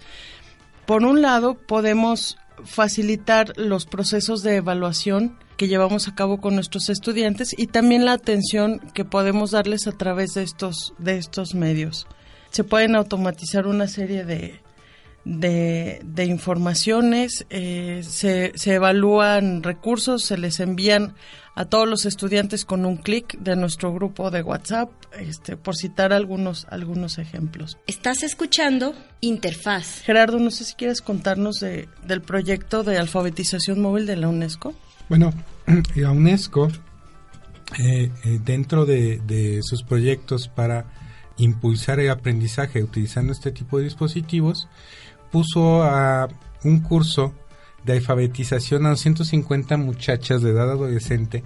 Por 0.85 1.03
un 1.03 1.21
lado, 1.21 1.55
podemos 1.55 2.37
facilitar 2.63 3.53
los 3.57 3.85
procesos 3.85 4.43
de 4.43 4.57
evaluación 4.57 5.37
que 5.57 5.67
llevamos 5.67 6.07
a 6.07 6.15
cabo 6.15 6.39
con 6.39 6.55
nuestros 6.55 6.89
estudiantes 6.89 7.53
y 7.57 7.67
también 7.67 8.05
la 8.05 8.13
atención 8.13 8.79
que 8.93 9.05
podemos 9.05 9.51
darles 9.51 9.87
a 9.87 9.91
través 9.91 10.33
de 10.33 10.43
estos, 10.43 10.93
de 10.97 11.17
estos 11.17 11.53
medios. 11.53 12.07
Se 12.51 12.63
pueden 12.63 12.95
automatizar 12.95 13.67
una 13.67 13.87
serie 13.87 14.25
de, 14.25 14.59
de, 15.25 16.01
de 16.03 16.25
informaciones, 16.25 17.45
eh, 17.49 18.01
se, 18.03 18.51
se, 18.55 18.73
evalúan 18.73 19.63
recursos, 19.63 20.23
se 20.23 20.37
les 20.37 20.59
envían 20.59 21.15
a 21.55 21.65
todos 21.65 21.87
los 21.87 22.05
estudiantes 22.05 22.65
con 22.65 22.85
un 22.85 22.97
clic 22.97 23.37
de 23.39 23.55
nuestro 23.55 23.93
grupo 23.93 24.31
de 24.31 24.41
WhatsApp, 24.41 24.89
este, 25.17 25.55
por 25.55 25.75
citar 25.75 26.11
algunos, 26.11 26.65
algunos 26.69 27.19
ejemplos. 27.19 27.77
Estás 27.87 28.23
escuchando 28.23 28.95
Interfaz. 29.21 30.01
Gerardo, 30.01 30.39
no 30.39 30.51
sé 30.51 30.65
si 30.65 30.73
quieres 30.73 31.01
contarnos 31.01 31.59
de, 31.59 31.87
del 32.05 32.21
proyecto 32.21 32.83
de 32.83 32.97
alfabetización 32.97 33.81
móvil 33.81 34.05
de 34.07 34.17
la 34.17 34.27
UNESCO. 34.27 34.73
Bueno, 35.09 35.31
la 35.95 36.11
UNESCO, 36.11 36.69
eh, 37.79 38.11
eh, 38.23 38.39
dentro 38.43 38.85
de, 38.85 39.21
de 39.25 39.59
sus 39.61 39.83
proyectos 39.83 40.47
para 40.47 40.85
impulsar 41.37 41.99
el 41.99 42.09
aprendizaje 42.09 42.83
utilizando 42.83 43.31
este 43.31 43.51
tipo 43.51 43.77
de 43.77 43.85
dispositivos, 43.85 44.67
puso 45.33 45.81
a 45.81 46.29
un 46.63 46.81
curso 46.81 47.33
de 47.83 47.93
alfabetización 47.93 48.85
a 48.85 48.91
250 48.91 49.77
muchachas 49.77 50.43
de 50.43 50.51
edad 50.51 50.69
adolescente 50.69 51.43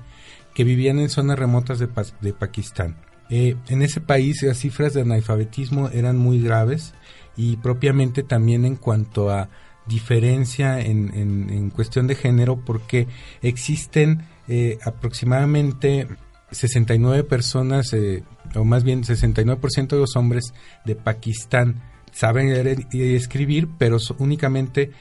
que 0.53 0.65
vivían 0.65 0.99
en 0.99 1.09
zonas 1.09 1.39
remotas 1.39 1.79
de, 1.79 1.87
de 2.19 2.33
Pakistán. 2.33 2.97
Eh, 3.29 3.55
en 3.69 3.81
ese 3.81 4.01
país 4.01 4.43
las 4.43 4.57
cifras 4.57 4.93
de 4.93 5.01
analfabetismo 5.01 5.87
eran 5.89 6.17
muy 6.17 6.41
graves 6.41 6.93
y 7.37 7.55
propiamente 7.55 8.23
también 8.23 8.65
en 8.65 8.75
cuanto 8.75 9.29
a 9.29 9.49
diferencia 9.85 10.81
en, 10.81 11.13
en, 11.15 11.49
en 11.49 11.69
cuestión 11.69 12.07
de 12.07 12.15
género 12.15 12.57
porque 12.65 13.07
existen 13.41 14.25
eh, 14.49 14.79
aproximadamente 14.83 16.09
69 16.51 17.23
personas, 17.23 17.93
eh, 17.93 18.23
o 18.53 18.65
más 18.65 18.83
bien 18.83 19.03
69% 19.03 19.87
de 19.87 19.97
los 19.97 20.17
hombres 20.17 20.53
de 20.83 20.95
Pakistán 20.95 21.81
saben 22.11 22.51
leer 22.51 22.87
y 22.91 23.15
escribir, 23.15 23.67
pero 23.77 23.97
únicamente 24.17 24.91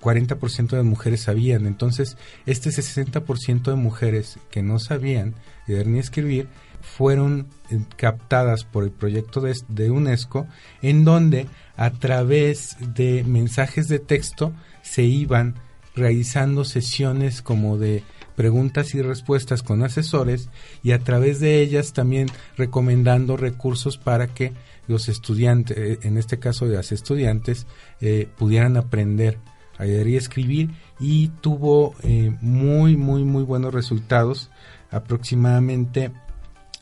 40% 0.00 0.70
de 0.70 0.82
mujeres 0.82 1.22
sabían. 1.22 1.66
Entonces, 1.66 2.16
este 2.46 2.70
60% 2.70 3.62
de 3.62 3.74
mujeres 3.74 4.38
que 4.50 4.62
no 4.62 4.78
sabían 4.78 5.34
leer 5.66 5.86
ni 5.86 5.98
escribir 5.98 6.48
fueron 6.80 7.46
eh, 7.70 7.80
captadas 7.96 8.64
por 8.64 8.84
el 8.84 8.90
proyecto 8.90 9.40
de, 9.40 9.54
de, 9.68 9.90
UNESCO, 9.90 10.46
en 10.80 11.04
donde 11.04 11.46
a 11.76 11.90
través 11.90 12.76
de 12.80 13.22
mensajes 13.24 13.88
de 13.88 13.98
texto 13.98 14.52
se 14.82 15.02
iban 15.02 15.56
realizando 15.94 16.64
sesiones 16.64 17.42
como 17.42 17.76
de 17.76 18.02
preguntas 18.36 18.94
y 18.94 19.02
respuestas 19.02 19.62
con 19.62 19.82
asesores 19.82 20.48
y 20.82 20.92
a 20.92 21.00
través 21.00 21.40
de 21.40 21.60
ellas 21.60 21.92
también 21.92 22.28
recomendando 22.56 23.36
recursos 23.36 23.98
para 23.98 24.28
que 24.28 24.52
los 24.90 25.08
estudiantes, 25.08 25.76
eh, 25.76 25.98
en 26.02 26.18
este 26.18 26.38
caso 26.38 26.66
de 26.66 26.76
las 26.76 26.92
estudiantes, 26.92 27.66
eh, 28.00 28.28
pudieran 28.36 28.76
aprender 28.76 29.38
a 29.78 29.84
leer 29.84 30.08
y 30.08 30.16
escribir 30.16 30.70
y 30.98 31.28
tuvo 31.40 31.94
eh, 32.02 32.36
muy, 32.40 32.96
muy, 32.96 33.24
muy 33.24 33.42
buenos 33.44 33.72
resultados. 33.72 34.50
Aproximadamente 34.90 36.10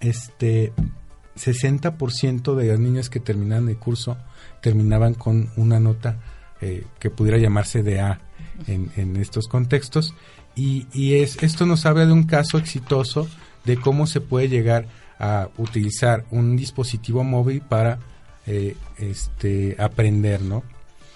este 0.00 0.72
60% 1.36 2.54
de 2.56 2.66
las 2.66 2.80
niñas 2.80 3.10
que 3.10 3.20
terminaban 3.20 3.68
el 3.68 3.78
curso 3.78 4.16
terminaban 4.60 5.14
con 5.14 5.50
una 5.56 5.78
nota 5.78 6.18
que 6.98 7.10
pudiera 7.10 7.38
llamarse 7.38 7.84
de 7.84 8.00
A 8.00 8.20
en, 8.66 8.90
en 8.96 9.14
estos 9.16 9.46
contextos. 9.46 10.14
Y, 10.56 10.88
y, 10.92 11.14
es, 11.14 11.40
esto 11.40 11.66
nos 11.66 11.86
habla 11.86 12.04
de 12.04 12.12
un 12.12 12.24
caso 12.24 12.58
exitoso 12.58 13.28
de 13.64 13.76
cómo 13.76 14.08
se 14.08 14.20
puede 14.20 14.48
llegar 14.48 14.88
a 15.18 15.48
utilizar 15.56 16.24
un 16.30 16.56
dispositivo 16.56 17.24
móvil 17.24 17.60
para 17.60 17.98
eh, 18.46 18.76
este, 18.96 19.76
aprender, 19.78 20.42
¿no? 20.42 20.62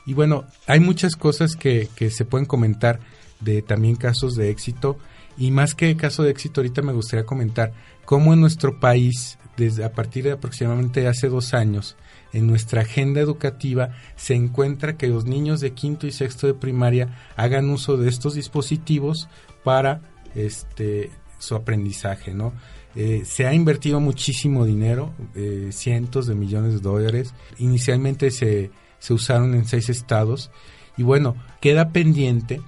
Y 0.04 0.14
bueno, 0.14 0.44
hay 0.66 0.80
muchas 0.80 1.16
cosas 1.16 1.54
que, 1.56 1.88
que 1.94 2.10
se 2.10 2.24
pueden 2.24 2.46
comentar 2.46 3.00
de 3.40 3.62
también 3.62 3.96
casos 3.96 4.34
de 4.34 4.50
éxito 4.50 4.98
y 5.36 5.50
más 5.50 5.74
que 5.74 5.96
caso 5.96 6.22
de 6.22 6.30
éxito 6.30 6.60
ahorita 6.60 6.82
me 6.82 6.92
gustaría 6.92 7.24
comentar 7.24 7.72
cómo 8.04 8.32
en 8.32 8.40
nuestro 8.40 8.80
país 8.80 9.38
desde 9.56 9.84
a 9.84 9.92
partir 9.92 10.24
de 10.24 10.32
aproximadamente 10.32 11.06
hace 11.06 11.28
dos 11.28 11.54
años 11.54 11.96
en 12.32 12.46
nuestra 12.46 12.82
agenda 12.82 13.20
educativa 13.20 13.90
se 14.16 14.34
encuentra 14.34 14.96
que 14.96 15.08
los 15.08 15.24
niños 15.24 15.60
de 15.60 15.72
quinto 15.72 16.06
y 16.06 16.12
sexto 16.12 16.46
de 16.46 16.54
primaria 16.54 17.18
hagan 17.36 17.70
uso 17.70 17.96
de 17.96 18.08
estos 18.08 18.34
dispositivos 18.34 19.28
para 19.64 20.00
este 20.34 21.10
su 21.42 21.56
aprendizaje, 21.56 22.32
¿no? 22.34 22.52
Eh, 22.94 23.22
se 23.24 23.46
ha 23.46 23.52
invertido 23.52 23.98
muchísimo 23.98 24.64
dinero, 24.64 25.12
eh, 25.34 25.70
cientos 25.72 26.28
de 26.28 26.36
millones 26.36 26.74
de 26.74 26.80
dólares. 26.80 27.34
Inicialmente 27.58 28.30
se, 28.30 28.70
se 29.00 29.12
usaron 29.12 29.54
en 29.54 29.64
seis 29.64 29.88
estados 29.88 30.52
y 30.96 31.02
bueno, 31.02 31.34
queda 31.60 31.90
pendiente 31.90 32.60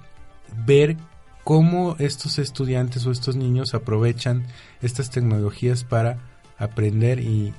ver 0.66 0.96
cómo 1.44 1.94
estos 2.00 2.40
estudiantes 2.40 3.06
o 3.06 3.12
estos 3.12 3.36
niños 3.36 3.74
aprovechan 3.74 4.44
estas 4.82 5.10
tecnologías 5.10 5.84
para 5.84 6.18
aprender 6.58 7.20
y, 7.20 7.52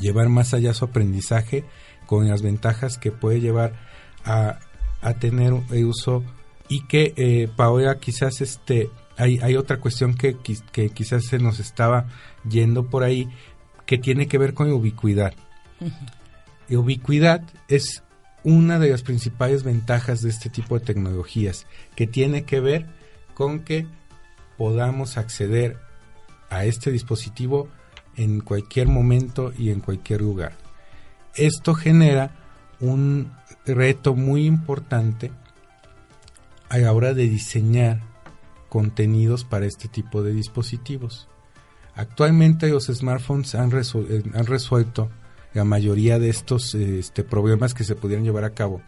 llevar 0.00 0.30
más 0.30 0.54
allá 0.54 0.72
su 0.72 0.86
aprendizaje 0.86 1.64
con 2.06 2.26
las 2.26 2.40
ventajas 2.40 2.96
que 2.96 3.12
puede 3.12 3.40
llevar 3.40 3.74
a, 4.24 4.58
a 5.02 5.14
tener 5.14 5.52
el 5.70 5.84
uso 5.84 6.24
y 6.72 6.86
que 6.86 7.12
eh, 7.16 7.48
Paola 7.54 7.98
quizás 7.98 8.40
este 8.40 8.88
hay, 9.22 9.38
hay 9.38 9.56
otra 9.56 9.78
cuestión 9.78 10.14
que, 10.14 10.36
que, 10.36 10.90
quizás 10.90 11.26
se 11.26 11.38
nos 11.38 11.60
estaba 11.60 12.06
yendo 12.48 12.90
por 12.90 13.04
ahí, 13.04 13.28
que 13.86 13.96
tiene 13.96 14.26
que 14.26 14.36
ver 14.36 14.52
con 14.52 14.70
ubicuidad. 14.72 15.32
ubicuidad 16.68 17.42
es 17.68 18.02
una 18.42 18.80
de 18.80 18.90
las 18.90 19.02
principales 19.02 19.62
ventajas 19.62 20.22
de 20.22 20.30
este 20.30 20.50
tipo 20.50 20.76
de 20.76 20.84
tecnologías, 20.84 21.66
que 21.94 22.08
tiene 22.08 22.42
que 22.42 22.58
ver 22.58 22.86
con 23.34 23.60
que 23.60 23.86
podamos 24.58 25.16
acceder 25.16 25.78
a 26.50 26.64
este 26.64 26.90
dispositivo 26.90 27.68
en 28.16 28.40
cualquier 28.40 28.88
momento 28.88 29.52
y 29.56 29.70
en 29.70 29.80
cualquier 29.80 30.20
lugar. 30.20 30.52
Esto 31.36 31.74
genera 31.74 32.32
un 32.80 33.32
reto 33.64 34.14
muy 34.14 34.46
importante 34.46 35.30
a 36.68 36.78
la 36.78 36.92
hora 36.92 37.14
de 37.14 37.28
diseñar 37.28 38.11
contenidos 38.72 39.44
para 39.44 39.66
este 39.66 39.86
tipo 39.86 40.22
de 40.22 40.32
dispositivos. 40.32 41.28
Actualmente 41.94 42.70
los 42.70 42.86
smartphones 42.86 43.54
han, 43.54 43.70
eh, 43.70 44.22
han 44.32 44.46
resuelto 44.46 45.10
la 45.52 45.64
mayoría 45.64 46.18
de 46.18 46.30
estos 46.30 46.74
este, 46.74 47.22
problemas 47.22 47.74
que 47.74 47.84
se 47.84 47.96
pudieran 47.96 48.24
llevar 48.24 48.44
a 48.44 48.54
cabo, 48.54 48.80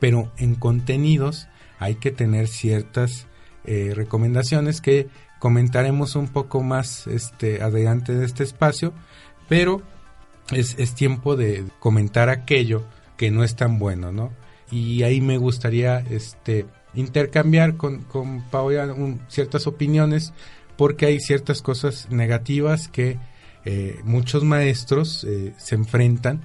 pero 0.00 0.32
en 0.38 0.56
contenidos 0.56 1.46
hay 1.78 1.94
que 1.94 2.10
tener 2.10 2.48
ciertas 2.48 3.28
eh, 3.64 3.92
recomendaciones 3.94 4.80
que 4.80 5.06
comentaremos 5.38 6.16
un 6.16 6.26
poco 6.26 6.60
más 6.64 7.06
este, 7.06 7.62
adelante 7.62 8.14
de 8.14 8.26
este 8.26 8.42
espacio, 8.42 8.92
pero 9.48 9.82
es, 10.50 10.74
es 10.80 10.96
tiempo 10.96 11.36
de 11.36 11.64
comentar 11.78 12.28
aquello 12.28 12.82
que 13.16 13.30
no 13.30 13.44
es 13.44 13.54
tan 13.54 13.78
bueno, 13.78 14.10
¿no? 14.10 14.32
Y 14.72 15.04
ahí 15.04 15.20
me 15.20 15.38
gustaría 15.38 16.00
este, 16.00 16.66
intercambiar 16.94 17.76
con, 17.76 18.02
con 18.02 18.42
Paola 18.50 18.94
ciertas 19.28 19.66
opiniones 19.66 20.32
porque 20.76 21.06
hay 21.06 21.20
ciertas 21.20 21.62
cosas 21.62 22.08
negativas 22.10 22.88
que 22.88 23.18
eh, 23.64 24.00
muchos 24.04 24.42
maestros 24.44 25.24
eh, 25.24 25.54
se 25.56 25.74
enfrentan, 25.74 26.44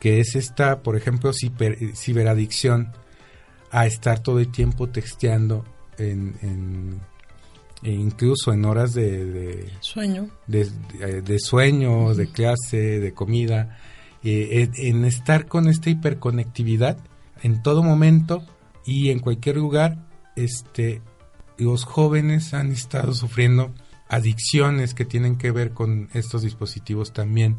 que 0.00 0.20
es 0.20 0.34
esta, 0.34 0.82
por 0.82 0.96
ejemplo, 0.96 1.32
ciberadicción 1.32 2.92
a 3.70 3.86
estar 3.86 4.20
todo 4.20 4.40
el 4.40 4.50
tiempo 4.50 4.88
texteando 4.88 5.64
en, 5.98 7.00
e 7.82 7.92
incluso 7.92 8.52
en 8.52 8.64
horas 8.64 8.94
de, 8.94 9.70
sueño, 9.80 10.30
de, 10.46 10.70
de, 11.22 11.38
sueño, 11.38 12.14
de 12.14 12.30
clase, 12.30 12.98
de 12.98 13.12
comida, 13.12 13.78
eh, 14.24 14.68
en 14.78 15.04
estar 15.04 15.46
con 15.46 15.68
esta 15.68 15.90
hiperconectividad 15.90 16.98
en 17.42 17.62
todo 17.62 17.82
momento 17.82 18.44
y 18.88 19.10
en 19.10 19.18
cualquier 19.18 19.58
lugar, 19.58 19.98
este, 20.34 21.02
los 21.58 21.84
jóvenes 21.84 22.54
han 22.54 22.72
estado 22.72 23.12
sufriendo 23.12 23.74
adicciones 24.08 24.94
que 24.94 25.04
tienen 25.04 25.36
que 25.36 25.50
ver 25.50 25.72
con 25.72 26.08
estos 26.14 26.40
dispositivos 26.40 27.12
también. 27.12 27.56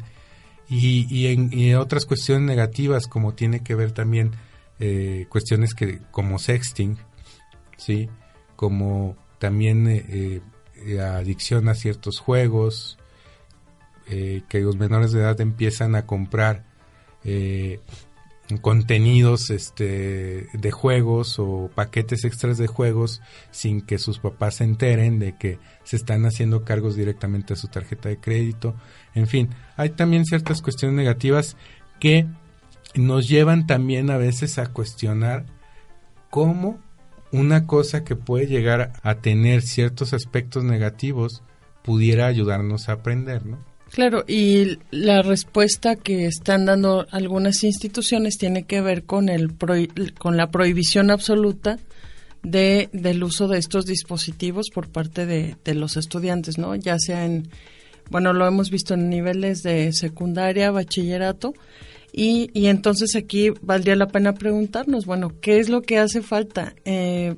Y, 0.68 1.06
y, 1.08 1.28
en, 1.28 1.76
otras 1.76 2.04
cuestiones 2.04 2.42
negativas 2.48 3.06
como 3.06 3.34
tiene 3.34 3.62
que 3.62 3.76
ver 3.76 3.92
también 3.92 4.32
eh, 4.80 5.26
cuestiones 5.28 5.72
que 5.72 6.00
como 6.10 6.40
sexting, 6.40 6.98
sí, 7.76 8.08
como 8.56 9.16
también 9.38 9.86
eh, 9.86 10.40
eh, 10.84 11.00
adicción 11.00 11.68
a 11.68 11.74
ciertos 11.74 12.18
juegos 12.18 12.98
que 14.08 14.60
los 14.60 14.76
menores 14.76 15.12
de 15.12 15.20
edad 15.20 15.40
empiezan 15.40 15.94
a 15.94 16.04
comprar 16.04 16.64
contenidos 18.58 19.50
este, 19.50 20.46
de 20.52 20.70
juegos 20.70 21.38
o 21.38 21.70
paquetes 21.74 22.24
extras 22.24 22.58
de 22.58 22.66
juegos 22.66 23.20
sin 23.50 23.80
que 23.80 23.98
sus 23.98 24.18
papás 24.18 24.56
se 24.56 24.64
enteren 24.64 25.18
de 25.18 25.36
que 25.36 25.58
se 25.84 25.96
están 25.96 26.26
haciendo 26.26 26.64
cargos 26.64 26.96
directamente 26.96 27.52
a 27.54 27.56
su 27.56 27.68
tarjeta 27.68 28.08
de 28.08 28.18
crédito. 28.18 28.74
En 29.14 29.26
fin, 29.26 29.50
hay 29.76 29.90
también 29.90 30.24
ciertas 30.24 30.62
cuestiones 30.62 30.96
negativas 30.96 31.56
que 31.98 32.26
nos 32.94 33.28
llevan 33.28 33.66
también 33.66 34.10
a 34.10 34.16
veces 34.16 34.58
a 34.58 34.66
cuestionar 34.66 35.46
cómo 36.30 36.78
una 37.32 37.66
cosa 37.66 38.04
que 38.04 38.16
puede 38.16 38.46
llegar 38.46 38.92
a 39.02 39.16
tener 39.16 39.62
ciertos 39.62 40.12
aspectos 40.12 40.64
negativos 40.64 41.42
pudiera 41.82 42.26
ayudarnos 42.26 42.88
a 42.88 42.92
aprender, 42.92 43.46
¿no? 43.46 43.69
Claro, 43.90 44.24
y 44.26 44.78
la 44.92 45.22
respuesta 45.22 45.96
que 45.96 46.26
están 46.26 46.64
dando 46.64 47.06
algunas 47.10 47.64
instituciones 47.64 48.38
tiene 48.38 48.62
que 48.62 48.80
ver 48.80 49.02
con 49.02 49.28
el 49.28 49.52
con 50.18 50.36
la 50.36 50.50
prohibición 50.50 51.10
absoluta 51.10 51.78
de 52.42 52.88
del 52.92 53.22
uso 53.24 53.48
de 53.48 53.58
estos 53.58 53.86
dispositivos 53.86 54.70
por 54.72 54.88
parte 54.88 55.26
de, 55.26 55.56
de 55.64 55.74
los 55.74 55.96
estudiantes, 55.96 56.56
¿no? 56.56 56.74
Ya 56.76 56.98
sea 56.98 57.24
en 57.24 57.48
bueno, 58.10 58.32
lo 58.32 58.46
hemos 58.46 58.70
visto 58.70 58.94
en 58.94 59.08
niveles 59.08 59.62
de 59.62 59.92
secundaria, 59.92 60.70
bachillerato, 60.70 61.52
y, 62.12 62.50
y 62.54 62.66
entonces 62.66 63.14
aquí 63.14 63.50
valdría 63.62 63.94
la 63.94 64.08
pena 64.08 64.34
preguntarnos, 64.34 65.06
bueno, 65.06 65.32
¿qué 65.40 65.60
es 65.60 65.68
lo 65.68 65.82
que 65.82 65.98
hace 65.98 66.22
falta? 66.22 66.74
Eh, 66.84 67.36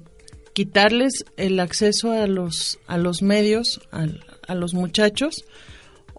quitarles 0.54 1.24
el 1.36 1.60
acceso 1.60 2.12
a 2.12 2.26
los, 2.26 2.78
a 2.86 2.96
los 2.96 3.22
medios, 3.22 3.80
a, 3.90 4.06
a 4.46 4.54
los 4.54 4.72
muchachos, 4.72 5.44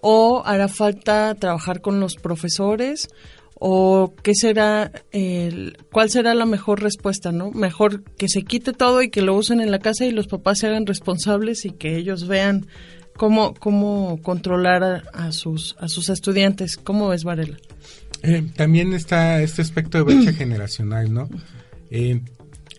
o 0.06 0.44
hará 0.46 0.68
falta 0.68 1.34
trabajar 1.36 1.80
con 1.80 2.02
los 2.02 2.18
profesores 2.18 3.08
o 3.56 4.14
qué 4.22 4.34
será 4.36 4.92
el, 5.14 5.78
cuál 5.94 6.10
será 6.10 6.34
la 6.34 6.46
mejor 6.46 6.84
respuesta, 6.84 7.32
¿no? 7.32 7.52
Mejor 7.52 8.04
que 8.18 8.28
se 8.28 8.44
quite 8.44 8.74
todo 8.74 9.02
y 9.02 9.10
que 9.10 9.22
lo 9.22 9.34
usen 9.34 9.62
en 9.62 9.72
la 9.72 9.80
casa 9.80 10.06
y 10.06 10.12
los 10.12 10.28
papás 10.28 10.60
se 10.60 10.68
hagan 10.68 10.86
responsables 10.86 11.64
y 11.64 11.72
que 11.72 11.96
ellos 11.96 12.28
vean 12.28 12.68
cómo 13.16 13.54
cómo 13.54 14.20
controlar 14.22 15.06
a, 15.14 15.32
sus 15.32 15.78
a 15.80 15.88
sus 15.88 16.10
estudiantes. 16.10 16.76
¿Cómo 16.76 17.08
ves, 17.08 17.24
Varela? 17.24 17.58
Eh, 18.24 18.44
también 18.58 18.92
está 18.92 19.42
este 19.42 19.62
aspecto 19.62 19.98
de 20.00 20.04
brecha 20.04 20.34
generacional, 20.34 21.14
¿no? 21.14 21.30
Eh, 21.92 22.20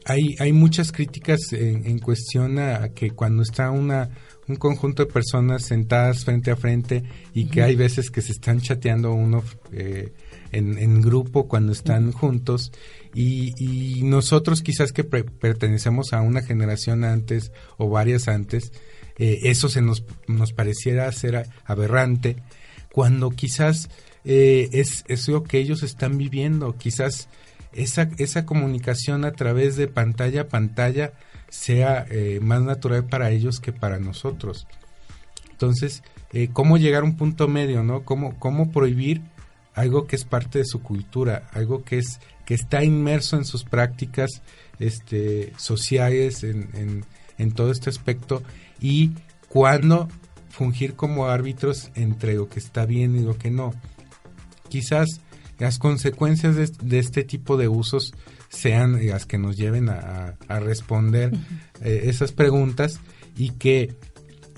hay, 0.05 0.37
hay 0.39 0.53
muchas 0.53 0.93
críticas 0.93 1.55
en, 1.55 1.87
en 1.87 1.99
cuestión 2.01 2.59
a 2.59 2.91
que 2.91 3.13
cuando 3.13 3.43
está 3.43 3.71
una 3.71 4.11
un 4.49 4.57
conjunto 4.57 5.05
de 5.05 5.13
personas 5.13 5.65
sentadas 5.65 6.25
frente 6.25 6.51
a 6.51 6.57
frente 6.57 7.05
y 7.33 7.47
que 7.47 7.63
hay 7.63 7.77
veces 7.77 8.11
que 8.11 8.23
se 8.23 8.33
están 8.33 8.61
chateando 8.61 9.13
uno 9.13 9.43
eh, 9.73 10.13
en, 10.53 11.01
grupo 11.01 11.49
cuando 11.49 11.73
están 11.73 12.13
juntos. 12.13 12.73
Y, 13.15 14.03
nosotros 14.03 14.63
quizás 14.63 14.93
que 14.93 15.05
pertenecemos 15.05 16.13
a 16.13 16.21
una 16.21 16.43
generación 16.43 17.05
antes 17.05 17.53
o 17.79 17.89
varias 17.89 18.29
antes, 18.29 18.73
eh, 19.19 19.41
eso 19.45 19.69
se 19.69 19.81
nos, 19.81 20.05
nos 20.27 20.53
pareciera 20.53 21.11
ser 21.13 21.47
aberrante 21.65 22.37
cuando 22.93 23.31
quizás 23.31 23.89
eh, 24.25 24.69
es, 24.73 25.05
es 25.09 25.29
lo 25.29 25.43
que 25.43 25.59
ellos 25.59 25.83
están 25.83 26.19
viviendo, 26.19 26.77
quizás 26.77 27.29
esa, 27.73 28.09
esa 28.19 28.47
comunicación 28.47 29.25
a 29.25 29.33
través 29.33 29.77
de 29.77 29.89
pantalla 29.89 30.43
a 30.43 30.49
pantalla 30.49 31.13
sea 31.55 32.05
eh, 32.11 32.41
más 32.43 32.63
natural 32.63 33.05
para 33.07 33.31
ellos 33.31 33.61
que 33.61 33.73
para 33.73 34.01
nosotros. 34.01 34.67
Entonces, 35.53 36.03
eh, 36.33 36.49
¿cómo 36.53 36.79
llegar 36.79 37.03
a 37.03 37.07
un 37.07 37.17
punto 37.17 37.47
medio, 37.47 37.85
no? 37.85 38.05
¿Cómo, 38.05 38.37
¿Cómo 38.41 38.73
prohibir 38.73 39.23
algo 39.73 40.07
que 40.07 40.17
es 40.17 40.25
parte 40.25 40.59
de 40.59 40.65
su 40.65 40.83
cultura, 40.83 41.49
algo 41.53 41.85
que 41.85 41.99
es 41.99 42.21
que 42.45 42.55
está 42.55 42.83
inmerso 42.83 43.37
en 43.37 43.45
sus 43.45 43.65
prácticas 43.65 44.43
este, 44.79 45.53
sociales, 45.57 46.43
en, 46.43 47.05
en, 47.39 47.53
todo 47.53 47.71
este 47.71 47.89
aspecto, 47.89 48.43
y 48.81 49.13
cuándo 49.49 50.09
fungir 50.51 50.95
como 50.95 51.29
árbitros 51.29 51.91
entre 51.95 52.35
lo 52.35 52.49
que 52.49 52.59
está 52.59 52.85
bien 52.85 53.17
y 53.17 53.21
lo 53.21 53.39
que 53.39 53.51
no. 53.51 53.73
Quizás 54.69 55.21
las 55.59 55.79
consecuencias 55.79 56.57
de, 56.57 56.99
este 56.99 57.25
tipo 57.25 57.57
de 57.57 57.69
usos 57.69 58.13
sean 58.55 59.05
las 59.07 59.27
que 59.27 59.39
nos 59.39 59.57
lleven 59.57 59.89
a, 59.89 60.37
responder 60.49 61.33
eh, 61.83 62.03
esas 62.05 62.33
preguntas 62.33 63.01
y 63.37 63.51
que 63.51 63.95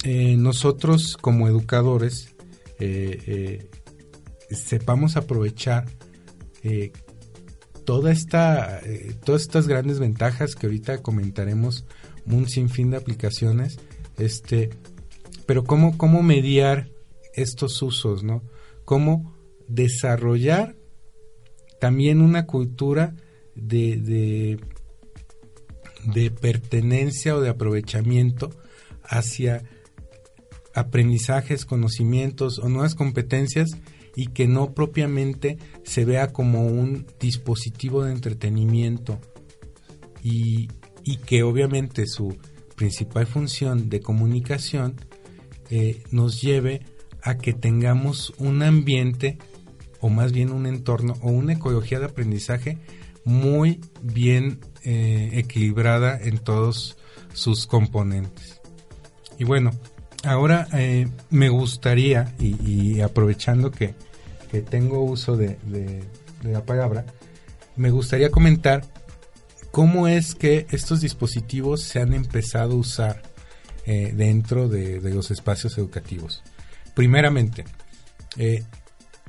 eh, 0.05 0.37
nosotros 0.37 1.17
como 1.17 1.49
educadores 1.49 2.35
eh, 2.79 3.69
sepamos 4.51 5.17
aprovechar 5.17 5.87
toda 7.85 8.11
esta, 8.11 8.81
todas 9.25 9.43
estas 9.43 9.69
grandes 9.69 10.01
ventajas 10.01 10.57
que 10.57 10.67
ahorita 10.67 10.99
comentaremos 10.99 11.85
un 12.27 12.49
sinfín 12.49 12.91
de 12.91 12.97
aplicaciones, 12.97 13.79
este, 14.19 14.71
pero 15.47 15.63
cómo, 15.63 15.97
cómo 15.97 16.23
mediar 16.23 16.89
estos 17.35 17.81
usos, 17.83 18.25
¿no? 18.25 18.43
Cómo 18.85 19.37
desarrollar 19.69 20.75
también 21.81 22.21
una 22.21 22.47
cultura 22.47 23.15
de, 23.57 24.59
de, 26.05 26.31
pertenencia 26.31 27.35
o 27.35 27.41
de 27.41 27.49
aprovechamiento 27.49 28.51
hacia 29.03 29.65
aprendizajes, 30.75 31.65
conocimientos 31.65 32.59
o 32.59 32.69
nuevas 32.69 32.95
competencias 32.95 33.71
y 34.15 34.29
que 34.29 34.47
no 34.47 34.75
propiamente 34.75 35.59
se 35.85 36.05
vea 36.05 36.33
como 36.33 36.67
un 36.67 37.07
dispositivo 37.21 38.05
de 38.05 38.13
entretenimiento. 38.13 39.21
Y, 40.23 40.69
que 41.25 41.45
obviamente 41.45 42.07
su 42.09 42.37
principal 42.75 43.29
función 43.29 43.89
de 43.89 44.01
comunicación 44.01 44.97
eh, 45.71 46.03
nos 46.11 46.43
lleve 46.43 46.81
a 47.23 47.39
que 47.39 47.53
tengamos 47.53 48.35
un 48.39 48.63
ambiente 48.65 49.39
o 50.01 50.09
más 50.09 50.33
bien 50.33 50.51
un 50.51 50.67
entorno 50.67 51.15
o 51.23 51.31
una 51.31 51.53
ecología 51.55 52.01
de 52.01 52.07
aprendizaje 52.07 52.79
muy 53.27 53.81
bien 54.03 54.61
eh, 54.85 55.31
equilibrada 55.35 56.17
en 56.19 56.39
todos 56.39 56.97
sus 57.35 57.67
componentes. 57.67 58.61
Y 59.37 59.45
bueno, 59.45 59.73
ahora 60.23 60.69
eh, 60.73 61.09
me 61.31 61.49
gustaría, 61.49 62.33
y, 62.39 63.01
aprovechando 63.01 63.71
que, 63.71 63.95
tengo 64.71 65.03
uso 65.03 65.37
de, 65.37 65.59
la 66.43 66.65
palabra, 66.65 67.05
me 67.75 67.91
gustaría 67.91 68.31
comentar 68.31 68.85
cómo 69.71 70.09
es 70.09 70.35
que 70.35 70.67
estos 70.71 71.03
dispositivos 71.03 71.83
se 71.83 72.01
han 72.01 72.15
empezado 72.15 72.73
a 72.73 72.77
usar 72.77 73.23
eh, 73.85 74.15
dentro 74.17 74.69
de, 74.69 75.01
los 75.13 75.31
espacios 75.31 75.77
educativos. 75.77 76.43
Primeramente, 76.95 77.65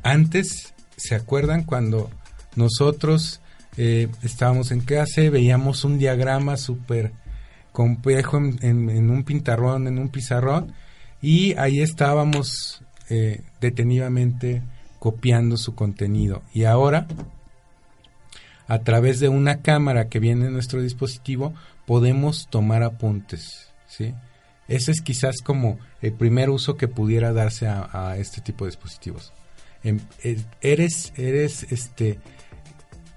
antes, 0.04 0.76
¿se 0.96 1.16
acuerdan 1.16 1.64
cuando 1.64 2.10
nosotros 2.56 3.42
estábamos 3.78 4.72
en 4.72 4.82
clase, 4.82 5.30
veíamos 5.30 5.84
un 5.84 6.00
diagrama 6.00 6.58
súper 6.58 7.12
complejo 7.72 8.38
en, 8.38 9.10
un 9.12 9.24
pintarrón, 9.24 9.88
en 9.88 10.00
un 10.00 10.10
pizarrón, 10.10 10.74
y 11.22 11.54
ahí 11.58 11.82
estábamos 11.82 12.82
eh, 13.10 13.42
detenidamente 13.62 14.64
copiando 14.98 15.58
su 15.58 15.76
contenido. 15.76 16.42
Y 16.56 16.64
ahora, 16.64 17.06
a 18.68 18.80
través 18.80 19.20
de 19.20 19.30
una 19.30 19.62
cámara 19.62 20.10
que 20.10 20.20
viene 20.20 20.48
en 20.48 20.54
nuestro 20.54 20.82
dispositivo, 20.82 21.54
podemos 21.86 22.48
tomar 22.50 22.82
apuntes, 22.82 23.70
¿sí? 23.88 24.16
Ese 24.68 24.92
es 24.92 25.02
quizás 25.02 25.36
como 25.44 25.78
el 26.02 26.14
primer 26.14 26.50
uso 26.50 26.78
que 26.78 26.88
pudiera 26.88 27.32
darse 27.32 27.68
a, 27.68 28.16
este 28.18 28.42
tipo 28.42 28.66
de 28.66 28.72
dispositivos. 28.72 29.32
Em, 29.84 30.00
eh, 30.24 30.42
eres, 30.62 31.14
eres, 31.16 31.72
este, 31.72 32.20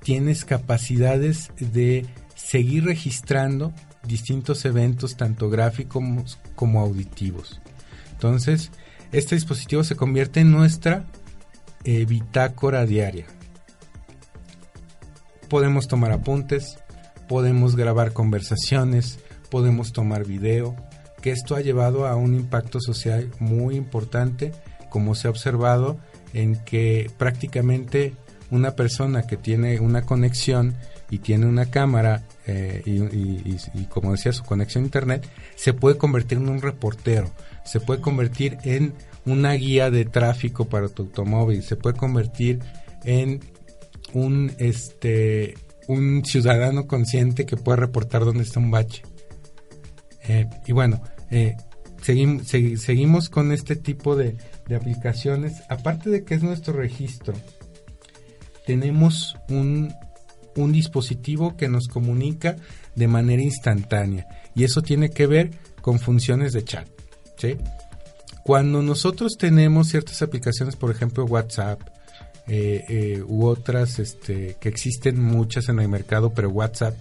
tienes 0.02 0.44
capacidades 0.44 1.50
de 1.58 2.06
seguir 2.34 2.84
registrando 2.84 3.72
distintos 4.06 4.64
eventos, 4.64 5.16
tanto 5.16 5.50
gráficos 5.50 6.38
como 6.54 6.80
auditivos. 6.80 7.60
Entonces, 8.12 8.70
este 9.12 9.34
dispositivo 9.34 9.84
se 9.84 9.96
convierte 9.96 10.40
en 10.40 10.52
nuestra 10.52 11.04
eh, 11.84 12.04
bitácora 12.04 12.86
diaria. 12.86 13.26
Podemos 15.48 15.88
tomar 15.88 16.12
apuntes, 16.12 16.78
podemos 17.28 17.76
grabar 17.76 18.12
conversaciones, 18.12 19.18
podemos 19.50 19.92
tomar 19.92 20.24
video, 20.24 20.76
que 21.20 21.30
esto 21.32 21.56
ha 21.56 21.60
llevado 21.60 22.06
a 22.06 22.16
un 22.16 22.34
impacto 22.34 22.80
social 22.80 23.30
muy 23.40 23.76
importante, 23.76 24.52
como 24.88 25.14
se 25.14 25.28
ha 25.28 25.30
observado 25.30 25.98
en 26.32 26.56
que 26.64 27.10
prácticamente 27.18 28.14
una 28.50 28.76
persona 28.76 29.22
que 29.22 29.36
tiene 29.36 29.80
una 29.80 30.02
conexión 30.02 30.74
y 31.10 31.18
tiene 31.18 31.46
una 31.46 31.66
cámara 31.66 32.22
eh, 32.46 32.82
y, 32.84 33.84
como 33.86 34.12
decía 34.12 34.32
su 34.32 34.44
conexión 34.44 34.84
a 34.84 34.86
internet 34.86 35.28
se 35.56 35.72
puede 35.72 35.96
convertir 35.98 36.38
en 36.38 36.48
un 36.48 36.60
reportero 36.60 37.30
se 37.64 37.80
puede 37.80 38.00
convertir 38.00 38.58
en 38.64 38.94
una 39.24 39.52
guía 39.52 39.90
de 39.90 40.04
tráfico 40.04 40.68
para 40.68 40.88
tu 40.88 41.02
automóvil 41.02 41.62
se 41.62 41.76
puede 41.76 41.96
convertir 41.96 42.60
en 43.04 43.40
un 44.12 44.52
este 44.58 45.54
un 45.88 46.24
ciudadano 46.24 46.86
consciente 46.86 47.46
que 47.46 47.56
puede 47.56 47.76
reportar 47.76 48.24
dónde 48.24 48.44
está 48.44 48.60
un 48.60 48.70
bache 48.70 49.02
eh, 50.30 50.48
y 50.66 50.72
bueno, 50.72 51.02
eh, 51.30 51.56
seguimos 52.02 53.28
con 53.28 53.52
este 53.52 53.76
tipo 53.76 54.16
de, 54.16 54.36
aplicaciones. 54.74 55.62
Aparte 55.68 56.10
de 56.10 56.22
que 56.22 56.34
es 56.34 56.42
nuestro 56.44 56.74
registro, 56.74 57.34
tenemos 58.70 59.36
un, 59.48 59.92
dispositivo 60.54 61.56
que 61.56 61.68
nos 61.68 61.88
comunica 61.88 62.54
de 62.94 63.08
manera 63.08 63.42
instantánea. 63.42 64.28
Y 64.54 64.62
eso 64.62 64.80
tiene 64.80 65.08
que 65.08 65.26
ver 65.26 65.50
con 65.80 65.98
funciones 65.98 66.52
de 66.52 66.62
chat. 66.62 66.86
Cuando 68.44 68.80
nosotros 68.80 69.36
tenemos 69.38 69.88
ciertas 69.88 70.22
aplicaciones, 70.22 70.76
por 70.76 70.92
ejemplo 70.92 71.24
WhatsApp, 71.24 71.80
eh, 72.46 73.24
u 73.26 73.46
otras 73.46 73.98
este, 73.98 74.56
que 74.60 74.68
existen 74.68 75.20
muchas 75.20 75.68
en 75.68 75.80
el 75.80 75.88
mercado, 75.88 76.32
pero 76.32 76.50
WhatsApp 76.50 76.94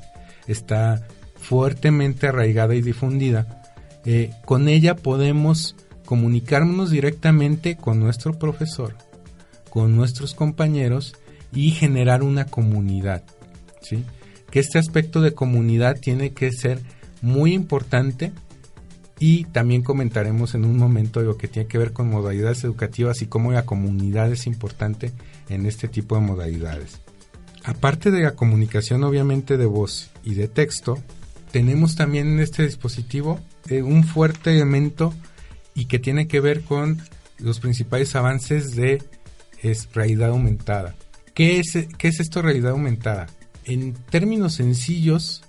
está 0.47 1.05
fuertemente 1.35 2.27
arraigada 2.27 2.73
y 2.73 2.81
difundida, 2.81 3.61
eh, 4.05 4.31
con 4.45 4.69
ella 4.69 4.95
podemos 4.95 5.75
comunicarnos 6.05 6.89
directamente 6.89 7.75
con 7.75 7.99
nuestro 7.99 8.39
profesor, 8.39 8.95
con 9.69 9.95
nuestros 9.95 10.33
compañeros 10.33 11.13
y 11.53 11.71
generar 11.71 12.23
una 12.23 12.45
comunidad. 12.45 13.23
¿sí? 13.81 14.03
Que 14.51 14.59
este 14.59 14.79
aspecto 14.79 15.21
de 15.21 15.33
comunidad 15.33 15.99
tiene 15.99 16.31
que 16.31 16.51
ser 16.51 16.79
muy 17.21 17.53
importante 17.53 18.31
y 19.19 19.43
también 19.45 19.83
comentaremos 19.83 20.55
en 20.55 20.63
un 20.63 20.77
momento 20.77 21.21
lo 21.21 21.37
que 21.37 21.49
tiene 21.49 21.67
que 21.67 21.77
ver 21.77 21.91
con 21.91 22.09
modalidades 22.09 22.63
educativas 22.63 23.21
y 23.21 23.27
cómo 23.27 23.51
la 23.51 23.65
comunidad 23.65 24.31
es 24.31 24.47
importante 24.47 25.11
en 25.49 25.65
este 25.65 25.87
tipo 25.87 26.15
de 26.15 26.21
modalidades. 26.21 27.01
Aparte 27.65 28.11
de 28.11 28.21
la 28.21 28.35
comunicación 28.35 29.03
obviamente 29.03 29.57
de 29.57 29.65
voz 29.65 30.09
y 30.23 30.35
de 30.35 30.47
texto, 30.47 30.97
tenemos 31.51 31.95
también 31.95 32.27
en 32.27 32.39
este 32.39 32.63
dispositivo 32.63 33.39
eh, 33.67 33.81
un 33.81 34.05
fuerte 34.05 34.51
elemento 34.51 35.13
y 35.75 35.85
que 35.85 35.99
tiene 35.99 36.27
que 36.27 36.39
ver 36.39 36.61
con 36.61 37.01
los 37.39 37.59
principales 37.59 38.15
avances 38.15 38.75
de 38.75 39.03
realidad 39.93 40.29
aumentada. 40.29 40.95
¿Qué 41.39 41.57
es, 41.57 41.87
¿Qué 41.97 42.09
es 42.09 42.19
esto 42.19 42.41
realidad 42.41 42.71
aumentada? 42.71 43.27
En 43.63 43.93
términos 43.93 44.55
sencillos, 44.55 45.41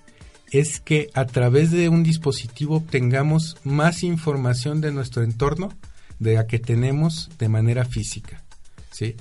es 0.49 0.79
que 0.79 1.09
a 1.13 1.25
través 1.25 1.69
de 1.71 1.89
un 1.89 2.01
dispositivo 2.01 2.77
obtengamos 2.77 3.57
más 3.65 4.01
información 4.03 4.79
de 4.79 4.93
nuestro 4.93 5.21
entorno 5.21 5.73
de 6.17 6.35
la 6.35 6.47
que 6.47 6.59
tenemos 6.59 7.29
de 7.37 7.49
manera 7.49 7.83
física. 7.83 8.41
¿sí? 8.89 9.17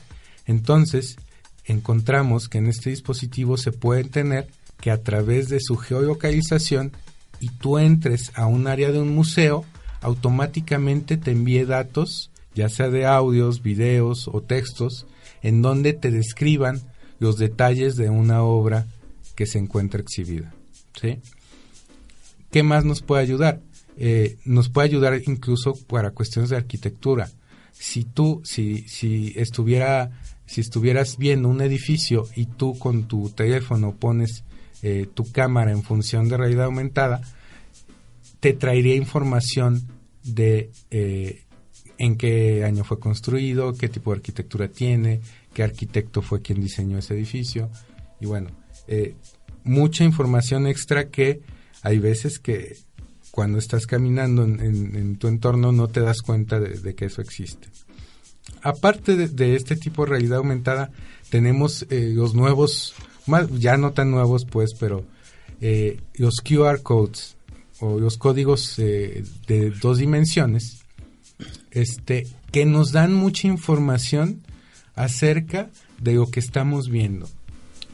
Entonces, 0.47 1.17
encontramos 1.65 2.49
que 2.49 2.59
en 2.59 2.69
este 2.69 2.91
dispositivo 2.91 3.57
se 3.57 3.73
pueden 3.73 4.09
tener 4.09 4.47
que 4.81 4.93
a 4.93 5.03
través 5.03 5.49
de 5.49 5.59
su 5.59 5.77
geolocalización 5.77 6.93
y 7.41 7.49
tú 7.49 7.79
entres 7.79 8.31
a 8.37 8.47
un 8.47 8.69
área 8.69 8.93
de 8.93 9.01
un 9.01 9.13
museo, 9.13 9.65
automáticamente 10.03 11.17
te 11.17 11.33
envíe 11.33 11.65
datos, 11.65 12.31
ya 12.55 12.69
sea 12.69 12.91
de 12.91 13.07
audios, 13.07 13.61
videos 13.61 14.29
o 14.29 14.41
textos, 14.41 15.09
en 15.43 15.63
donde 15.63 15.93
te 15.93 16.11
describan 16.11 16.81
los 17.19 17.37
detalles 17.37 17.97
de 17.97 18.11
una 18.11 18.43
obra 18.43 18.87
que 19.37 19.47
se 19.47 19.59
encuentra 19.59 20.01
exhibida. 20.01 20.53
¿sí? 21.01 21.19
¿Qué 22.51 22.63
más 22.63 22.85
nos 22.85 23.03
puede 23.03 23.23
ayudar? 23.23 23.61
Eh, 23.97 24.39
nos 24.45 24.69
puede 24.69 24.89
ayudar 24.89 25.21
incluso 25.27 25.75
para 25.87 26.11
cuestiones 26.11 26.51
de 26.51 26.57
arquitectura. 26.57 27.31
Si 27.73 28.05
tú, 28.05 28.41
si, 28.45 28.89
si 28.89 29.33
estuviera, 29.37 30.11
si 30.47 30.61
estuvieras 30.61 31.17
viendo 31.19 31.49
un 31.49 31.61
edificio 31.61 32.27
y 32.35 32.47
tú 32.47 32.79
con 32.79 33.09
tu 33.09 33.31
teléfono 33.31 33.95
pones 33.95 34.45
eh, 34.83 35.07
tu 35.13 35.31
cámara 35.31 35.71
en 35.71 35.83
función 35.83 36.29
de 36.29 36.39
realidad 36.39 36.67
aumentada, 36.67 37.21
te 38.41 38.55
traería 38.55 38.97
información 38.97 39.87
de 40.25 40.71
eh, 40.91 41.43
en 42.01 42.17
qué 42.17 42.65
año 42.65 42.83
fue 42.83 42.99
construido, 42.99 43.75
qué 43.75 43.89
tipo 43.89 44.11
de 44.11 44.17
arquitectura 44.17 44.69
tiene, 44.69 45.21
qué 45.55 45.63
arquitecto 45.63 46.23
fue 46.23 46.43
quien 46.43 46.61
diseñó 46.61 46.99
ese 46.99 47.15
edificio. 47.15 47.71
Y 48.21 48.27
bueno, 48.27 48.51
eh, 48.89 49.15
mucha 49.65 50.03
información 50.03 50.67
extra 50.67 51.09
que 51.11 51.43
hay 51.83 51.99
veces 51.99 52.39
que 52.39 52.77
cuando 53.31 53.59
estás 53.59 53.87
caminando 53.87 54.43
en, 54.45 55.17
tu 55.17 55.29
entorno 55.29 55.71
no 55.71 55.89
te 55.89 56.01
das 56.01 56.23
cuenta 56.23 56.59
de, 56.59 56.95
que 56.95 57.05
eso 57.05 57.23
existe. 57.23 57.69
Aparte 58.63 59.17
de, 59.17 59.55
este 59.55 59.77
tipo 59.77 60.05
de 60.05 60.11
realidad 60.11 60.39
aumentada, 60.39 60.91
tenemos 61.31 61.87
los 61.91 62.35
nuevos 62.35 62.95
ya 63.59 63.77
no 63.77 63.93
tan 63.93 64.11
nuevos 64.11 64.45
pues, 64.45 64.75
pero 64.79 65.05
eh, 65.61 66.01
los 66.15 66.37
QR 66.41 66.83
codes 66.83 67.37
o 67.81 67.99
los 67.99 68.17
códigos 68.19 68.79
eh, 68.79 69.23
de 69.47 69.71
dos 69.71 69.99
dimensiones, 69.99 70.80
este, 71.71 72.27
que 72.53 72.65
nos 72.65 72.93
dan 72.93 73.15
mucha 73.15 73.47
información 73.47 74.43
acerca 74.95 75.71
de 76.01 76.15
lo 76.15 76.31
que 76.31 76.41
estamos 76.41 76.89
viendo. 76.89 77.29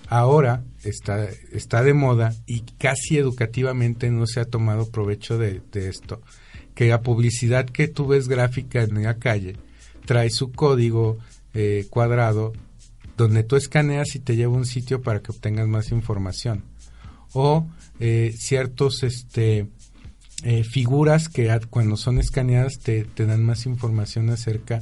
Ahora 0.09 0.63
está, 0.85 1.29
está 1.53 1.83
de 1.83 1.95
moda 1.95 2.35
y 2.47 2.61
casi 2.79 3.19
educativamente 3.19 4.11
no 4.11 4.27
se 4.27 4.41
ha 4.41 4.45
tomado 4.45 4.91
provecho 4.91 5.37
de, 5.37 5.63
esto, 5.75 6.23
que 6.75 6.89
la 6.89 7.01
publicidad 7.03 7.67
que 7.67 7.89
tú 7.89 8.07
ves 8.07 8.29
gráfica 8.29 8.83
en 8.83 9.03
la 9.03 9.19
calle 9.19 9.57
trae 10.05 10.31
su 10.31 10.53
código 10.53 11.19
eh, 11.55 11.87
cuadrado 11.91 12.53
donde 13.17 13.43
tú 13.43 13.57
escaneas 13.57 14.15
y 14.15 14.21
te 14.21 14.37
lleva 14.37 14.55
a 14.55 14.59
un 14.59 14.67
sitio 14.67 15.03
para 15.03 15.21
que 15.21 15.33
obtengas 15.33 15.67
más 15.67 15.91
información. 15.91 16.63
O 17.33 17.67
eh, 17.99 18.33
ciertos 18.37 19.03
este, 19.03 19.67
eh, 20.45 20.65
figuras 20.65 21.29
que 21.29 21.59
cuando 21.71 21.97
son 21.97 22.19
escaneadas 22.19 22.79
te, 22.79 23.05
te, 23.05 23.27
dan 23.27 23.45
más 23.45 23.67
información 23.67 24.31
acerca 24.31 24.81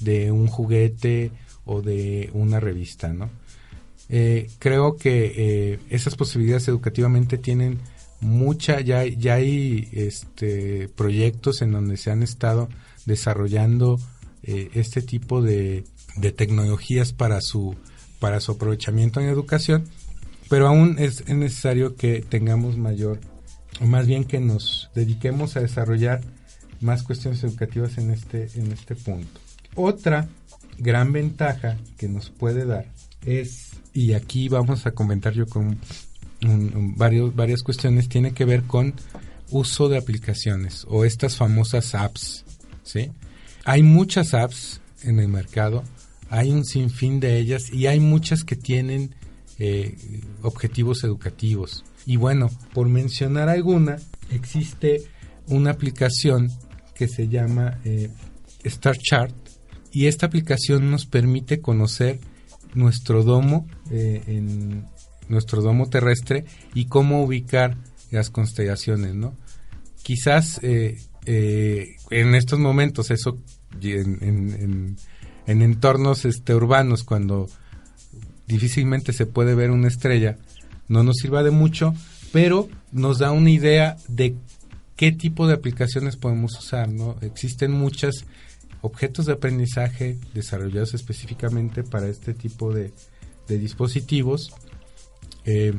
de 0.00 0.32
un 0.32 0.46
juguete 0.46 1.30
o 1.64 1.82
de 1.82 2.30
una 2.32 2.60
revista, 2.60 3.12
¿no? 3.12 3.30
Eh, 4.10 4.50
creo 4.58 4.96
que 4.96 5.78
esas 5.88 6.14
posibilidades 6.14 6.68
educativamente 6.68 7.38
tienen 7.38 7.78
mucha, 8.20 8.80
ya, 8.80 9.04
ya 9.04 9.34
hay 9.34 9.88
este, 9.92 10.88
proyectos 10.88 11.62
en 11.62 11.72
donde 11.72 11.96
se 11.96 12.10
han 12.10 12.22
estado 12.22 12.68
desarrollando 13.06 13.98
este 14.42 15.00
tipo 15.00 15.40
de, 15.40 15.84
de 16.16 16.32
tecnologías 16.32 17.12
para 17.12 17.40
su, 17.40 17.74
para 18.20 18.40
su 18.40 18.52
aprovechamiento 18.52 19.20
en 19.20 19.28
educación, 19.28 19.84
pero 20.48 20.68
aún 20.68 20.96
es, 20.98 21.28
necesario 21.28 21.96
que 21.96 22.20
tengamos 22.20 22.76
mayor, 22.76 23.20
o 23.80 23.86
más 23.86 24.06
bien 24.06 24.24
que 24.24 24.40
nos 24.40 24.90
dediquemos 24.94 25.56
a 25.56 25.60
desarrollar 25.60 26.20
más 26.80 27.02
cuestiones 27.02 27.42
educativas 27.44 27.98
en 27.98 28.10
este, 28.10 28.48
en 28.56 28.72
este 28.72 28.94
punto. 28.94 29.40
Otra 29.74 30.28
gran 30.78 31.12
ventaja 31.12 31.76
que 31.96 32.08
nos 32.08 32.30
puede 32.30 32.66
dar 32.66 32.86
es, 33.24 33.72
y 33.92 34.12
aquí 34.12 34.48
vamos 34.48 34.86
a 34.86 34.92
comentar 34.92 35.32
yo 35.32 35.46
con 35.46 35.78
varios, 36.96 37.34
varias 37.34 37.62
cuestiones, 37.62 38.08
tiene 38.08 38.32
que 38.32 38.44
ver 38.44 38.64
con 38.64 38.94
uso 39.50 39.88
de 39.88 39.98
aplicaciones 39.98 40.84
o 40.88 41.04
estas 41.04 41.36
famosas 41.36 41.94
apps. 41.94 42.44
¿sí? 42.82 43.10
Hay 43.64 43.82
muchas 43.82 44.34
apps 44.34 44.80
en 45.02 45.20
el 45.20 45.28
mercado 45.28 45.84
hay 46.34 46.50
un 46.50 46.64
sinfín 46.64 47.20
de 47.20 47.38
ellas 47.38 47.72
y 47.72 47.86
hay 47.86 48.00
muchas 48.00 48.42
que 48.42 48.56
tienen 48.56 49.14
eh, 49.58 49.96
objetivos 50.42 51.04
educativos. 51.04 51.84
Y 52.06 52.16
bueno, 52.16 52.50
por 52.72 52.88
mencionar 52.88 53.48
alguna, 53.48 53.96
existe 54.30 55.02
una 55.48 55.70
aplicación 55.70 56.50
que 56.94 57.08
se 57.08 57.28
llama 57.28 57.78
eh, 57.84 58.10
Star 58.62 58.96
Chart 58.96 59.34
y 59.90 60.06
esta 60.06 60.26
aplicación 60.26 60.90
nos 60.90 61.06
permite 61.06 61.60
conocer 61.60 62.20
nuestro 62.74 63.22
domo 63.22 63.66
eh, 63.90 64.22
en 64.26 64.86
nuestro 65.28 65.62
domo 65.62 65.88
terrestre 65.88 66.44
y 66.74 66.86
cómo 66.86 67.22
ubicar 67.22 67.76
las 68.10 68.30
constelaciones, 68.30 69.14
¿no? 69.14 69.34
Quizás 70.02 70.60
eh, 70.62 70.98
en 71.26 72.34
estos 72.34 72.58
momentos 72.58 73.10
eso 73.10 73.38
en, 73.80 74.96
en, 75.46 75.62
entornos 75.62 76.24
este, 76.24 76.54
urbanos 76.54 77.04
cuando 77.04 77.48
difícilmente 78.46 79.12
se 79.12 79.26
puede 79.26 79.54
ver 79.54 79.70
una 79.70 79.88
estrella 79.88 80.38
no 80.88 81.02
nos 81.02 81.16
sirva 81.16 81.42
de 81.42 81.50
mucho, 81.50 81.94
pero 82.32 82.68
nos 82.92 83.18
da 83.18 83.32
una 83.32 83.50
idea 83.50 83.96
de 84.08 84.34
qué 84.96 85.12
tipo 85.12 85.46
de 85.46 85.54
aplicaciones 85.54 86.16
podemos 86.16 86.58
usar, 86.58 86.88
¿no? 86.88 87.16
Existen 87.20 87.72
muchos 87.72 88.24
objetos 88.80 89.26
de 89.26 89.32
aprendizaje 89.32 90.18
desarrollados 90.34 90.94
específicamente 90.94 91.82
para 91.82 92.08
este 92.08 92.34
tipo 92.34 92.72
de, 92.72 92.92
dispositivos. 93.48 94.52
Eh, 95.44 95.74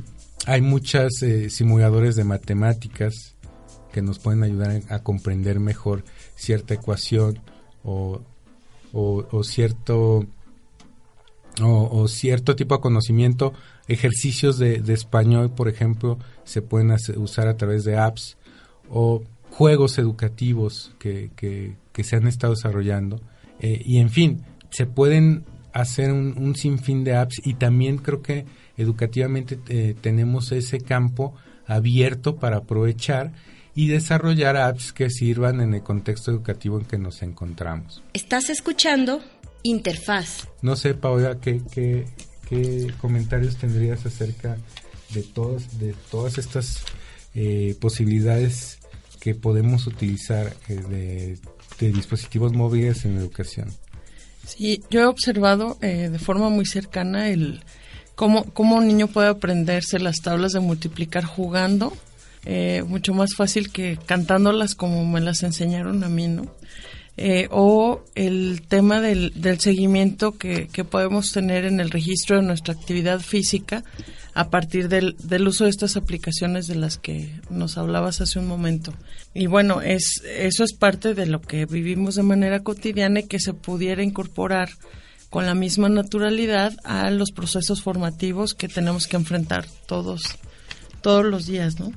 hay 0.45 0.61
muchos 0.61 1.21
eh, 1.21 1.49
simuladores 1.49 2.15
de 2.15 2.23
matemáticas 2.23 3.35
que 3.91 4.01
nos 4.01 4.19
pueden 4.19 4.43
ayudar 4.43 4.81
a, 4.89 4.99
comprender 4.99 5.59
mejor 5.59 6.03
cierta 6.35 6.73
ecuación 6.73 7.39
o, 7.83 8.21
cierto 9.43 10.25
o, 11.61 12.07
cierto 12.07 12.55
tipo 12.55 12.75
de 12.75 12.81
conocimiento 12.81 13.53
ejercicios 13.87 14.57
de, 14.57 14.81
español 14.87 15.51
por 15.51 15.67
ejemplo 15.67 16.17
se 16.43 16.61
pueden 16.61 16.95
usar 17.17 17.47
a 17.47 17.57
través 17.57 17.83
de 17.83 17.97
apps 17.97 18.37
o 18.89 19.23
juegos 19.51 19.97
educativos 19.97 20.93
que, 20.99 21.31
que, 21.35 22.03
se 22.03 22.17
han 22.17 22.27
estado 22.27 22.53
desarrollando. 22.53 23.21
Eh, 23.59 23.81
y 23.85 23.99
en 23.99 24.09
fin, 24.09 24.43
se 24.69 24.85
pueden 24.85 25.45
hacer 25.71 26.11
un, 26.11 26.55
sinfín 26.55 27.03
de 27.03 27.15
apps 27.15 27.41
y 27.43 27.53
también 27.53 27.97
creo 27.97 28.21
que 28.21 28.45
educativamente 28.77 29.57
eh, 29.69 29.95
tenemos 29.99 30.51
ese 30.51 30.81
campo 30.81 31.33
abierto 31.67 32.35
para 32.35 32.57
aprovechar 32.57 33.31
y 33.73 33.87
desarrollar 33.87 34.57
apps 34.57 34.93
que 34.93 35.09
sirvan 35.09 35.61
en 35.61 35.73
el 35.73 35.83
contexto 35.83 36.31
educativo 36.31 36.79
en 36.79 36.85
que 36.85 36.97
nos 36.97 37.21
encontramos. 37.21 38.03
Estás 38.13 38.49
escuchando 38.49 39.21
Interfaz. 39.63 40.47
No 40.61 40.75
sé, 40.75 40.93
Paola, 40.93 41.39
¿qué, 41.39 41.61
qué, 41.71 42.05
qué 42.47 42.91
comentarios 42.99 43.57
tendrías 43.57 44.05
acerca 44.05 44.57
de 45.13 45.23
todas, 45.23 45.79
de 45.79 45.93
todas 46.11 46.37
estas 46.37 46.83
eh, 47.33 47.75
posibilidades 47.79 48.79
que 49.19 49.35
podemos 49.35 49.87
utilizar 49.87 50.53
eh, 50.69 51.37
de, 51.79 51.91
dispositivos 51.91 52.53
móviles 52.53 53.05
en 53.05 53.17
educación. 53.17 53.73
Sí, 54.45 54.83
yo 54.89 55.01
he 55.01 55.05
observado 55.05 55.77
eh, 55.81 56.09
de 56.09 56.19
forma 56.19 56.49
muy 56.49 56.65
cercana 56.65 57.29
el 57.29 57.63
cómo, 58.15 58.45
cómo 58.53 58.77
un 58.77 58.87
niño 58.87 59.07
puede 59.07 59.27
aprenderse 59.27 59.99
las 59.99 60.21
tablas 60.21 60.53
de 60.53 60.59
multiplicar 60.59 61.25
jugando, 61.25 61.93
mucho 62.85 63.15
más 63.15 63.33
fácil 63.35 63.71
que 63.71 63.97
cantándolas 64.05 64.75
como 64.75 65.03
me 65.03 65.19
las 65.19 65.41
enseñaron 65.41 66.03
a 66.03 66.09
mí, 66.09 66.27
¿no? 66.27 66.45
Eh, 67.17 67.47
o 67.49 68.03
el 68.15 68.63
tema 68.67 68.99
del, 68.99 69.31
del 69.35 69.61
seguimiento 69.61 70.37
que, 70.37 70.67
que, 70.67 70.83
podemos 70.83 71.31
tener 71.31 71.63
en 71.63 71.79
el 71.79 71.89
registro 71.89 72.35
de 72.35 72.41
nuestra 72.41 72.73
actividad 72.73 73.21
física 73.21 73.85
a 74.33 74.49
partir 74.49 74.89
del, 74.89 75.15
del, 75.23 75.47
uso 75.47 75.63
de 75.63 75.69
estas 75.69 75.95
aplicaciones 75.95 76.67
de 76.67 76.75
las 76.75 76.97
que 76.97 77.31
nos 77.49 77.77
hablabas 77.77 78.19
hace 78.19 78.37
un 78.37 78.47
momento. 78.47 78.93
Y 79.33 79.47
bueno, 79.47 79.81
es, 79.81 80.23
eso 80.37 80.65
es 80.65 80.73
parte 80.73 81.13
de 81.13 81.25
lo 81.25 81.41
que 81.41 81.65
vivimos 81.65 82.15
de 82.15 82.23
manera 82.23 82.59
cotidiana 82.59 83.21
y 83.21 83.27
que 83.27 83.39
se 83.39 83.53
pudiera 83.53 84.03
incorporar 84.03 84.71
con 85.29 85.45
la 85.45 85.55
misma 85.55 85.87
naturalidad 85.87 86.73
a 86.83 87.09
los 87.11 87.31
procesos 87.31 87.81
formativos 87.81 88.55
que 88.55 88.67
tenemos 88.67 89.07
que 89.07 89.15
enfrentar 89.15 89.65
todos, 89.87 90.37
todos 91.01 91.23
los 91.23 91.45
días, 91.45 91.79
¿no? 91.79 91.93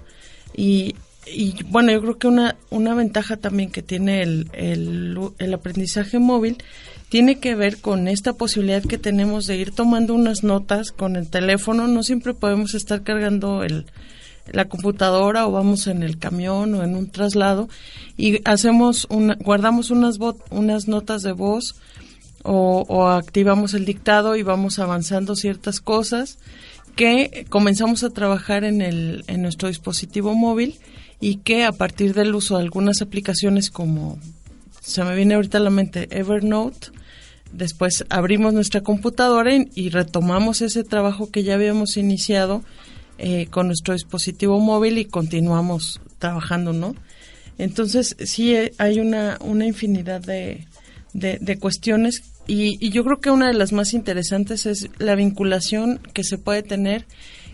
Y 0.56 0.94
y 1.32 1.62
bueno, 1.64 1.92
yo 1.92 2.00
creo 2.00 2.18
que 2.18 2.28
una, 2.28 2.56
una 2.70 2.94
ventaja 2.94 3.36
también 3.36 3.70
que 3.70 3.82
tiene 3.82 4.22
el, 4.22 4.50
el, 4.52 5.54
aprendizaje 5.54 6.18
móvil 6.18 6.58
tiene 7.08 7.38
que 7.38 7.54
ver 7.54 7.78
con 7.78 8.08
esta 8.08 8.34
posibilidad 8.34 8.82
que 8.82 8.98
tenemos 8.98 9.46
de 9.46 9.56
ir 9.56 9.72
tomando 9.72 10.14
unas 10.14 10.44
notas 10.44 10.92
con 10.92 11.16
el 11.16 11.28
teléfono. 11.28 11.86
No 11.86 12.02
siempre 12.02 12.34
podemos 12.34 12.74
estar 12.74 13.02
cargando 13.02 13.62
el, 13.62 13.86
la 14.52 14.66
computadora 14.66 15.46
o 15.46 15.52
vamos 15.52 15.86
en 15.86 16.02
el 16.02 16.18
camión 16.18 16.74
o 16.74 16.82
en 16.82 16.96
un 16.96 17.10
traslado 17.10 17.68
y 18.16 18.40
hacemos 18.44 19.06
una, 19.10 19.34
guardamos 19.34 19.90
unas, 19.90 20.18
unas 20.50 20.88
notas 20.88 21.22
de 21.22 21.32
voz 21.32 21.76
o, 22.42 22.84
o 22.88 23.08
activamos 23.08 23.74
el 23.74 23.84
dictado 23.84 24.36
y 24.36 24.42
vamos 24.42 24.78
avanzando 24.78 25.36
ciertas 25.36 25.80
cosas 25.80 26.38
que 26.96 27.46
comenzamos 27.48 28.02
a 28.02 28.10
trabajar 28.10 28.64
en, 28.64 28.82
el, 28.82 29.24
en 29.28 29.42
nuestro 29.42 29.68
dispositivo 29.68 30.34
móvil 30.34 30.78
y 31.20 31.36
que 31.36 31.64
a 31.64 31.72
partir 31.72 32.14
del 32.14 32.34
uso 32.34 32.56
de 32.56 32.62
algunas 32.62 33.02
aplicaciones 33.02 33.70
como 33.70 34.18
se 34.80 35.04
me 35.04 35.14
viene 35.14 35.34
ahorita 35.34 35.58
a 35.58 35.62
la 35.62 35.70
mente 35.70 36.08
Evernote, 36.10 36.88
después 37.52 38.04
abrimos 38.08 38.54
nuestra 38.54 38.82
computadora 38.82 39.52
y, 39.74 39.90
retomamos 39.90 40.62
ese 40.62 40.84
trabajo 40.84 41.30
que 41.30 41.42
ya 41.42 41.54
habíamos 41.54 41.96
iniciado 41.96 42.62
eh, 43.18 43.46
con 43.50 43.66
nuestro 43.66 43.94
dispositivo 43.94 44.60
móvil 44.60 44.98
y 44.98 45.04
continuamos 45.04 46.00
trabajando, 46.18 46.72
¿no? 46.72 46.94
Entonces 47.58 48.16
sí 48.20 48.54
eh, 48.54 48.72
hay 48.78 49.00
una, 49.00 49.38
una 49.40 49.66
infinidad 49.66 50.20
de, 50.20 50.66
de, 51.12 51.58
cuestiones 51.58 52.22
y, 52.46 52.78
y, 52.84 52.90
yo 52.90 53.04
creo 53.04 53.20
que 53.20 53.30
una 53.30 53.48
de 53.48 53.54
las 53.54 53.72
más 53.72 53.92
interesantes 53.92 54.64
es 54.66 54.88
la 54.98 55.16
vinculación 55.16 56.00
que 56.14 56.22
se 56.22 56.38
puede 56.38 56.62
tener 56.62 57.06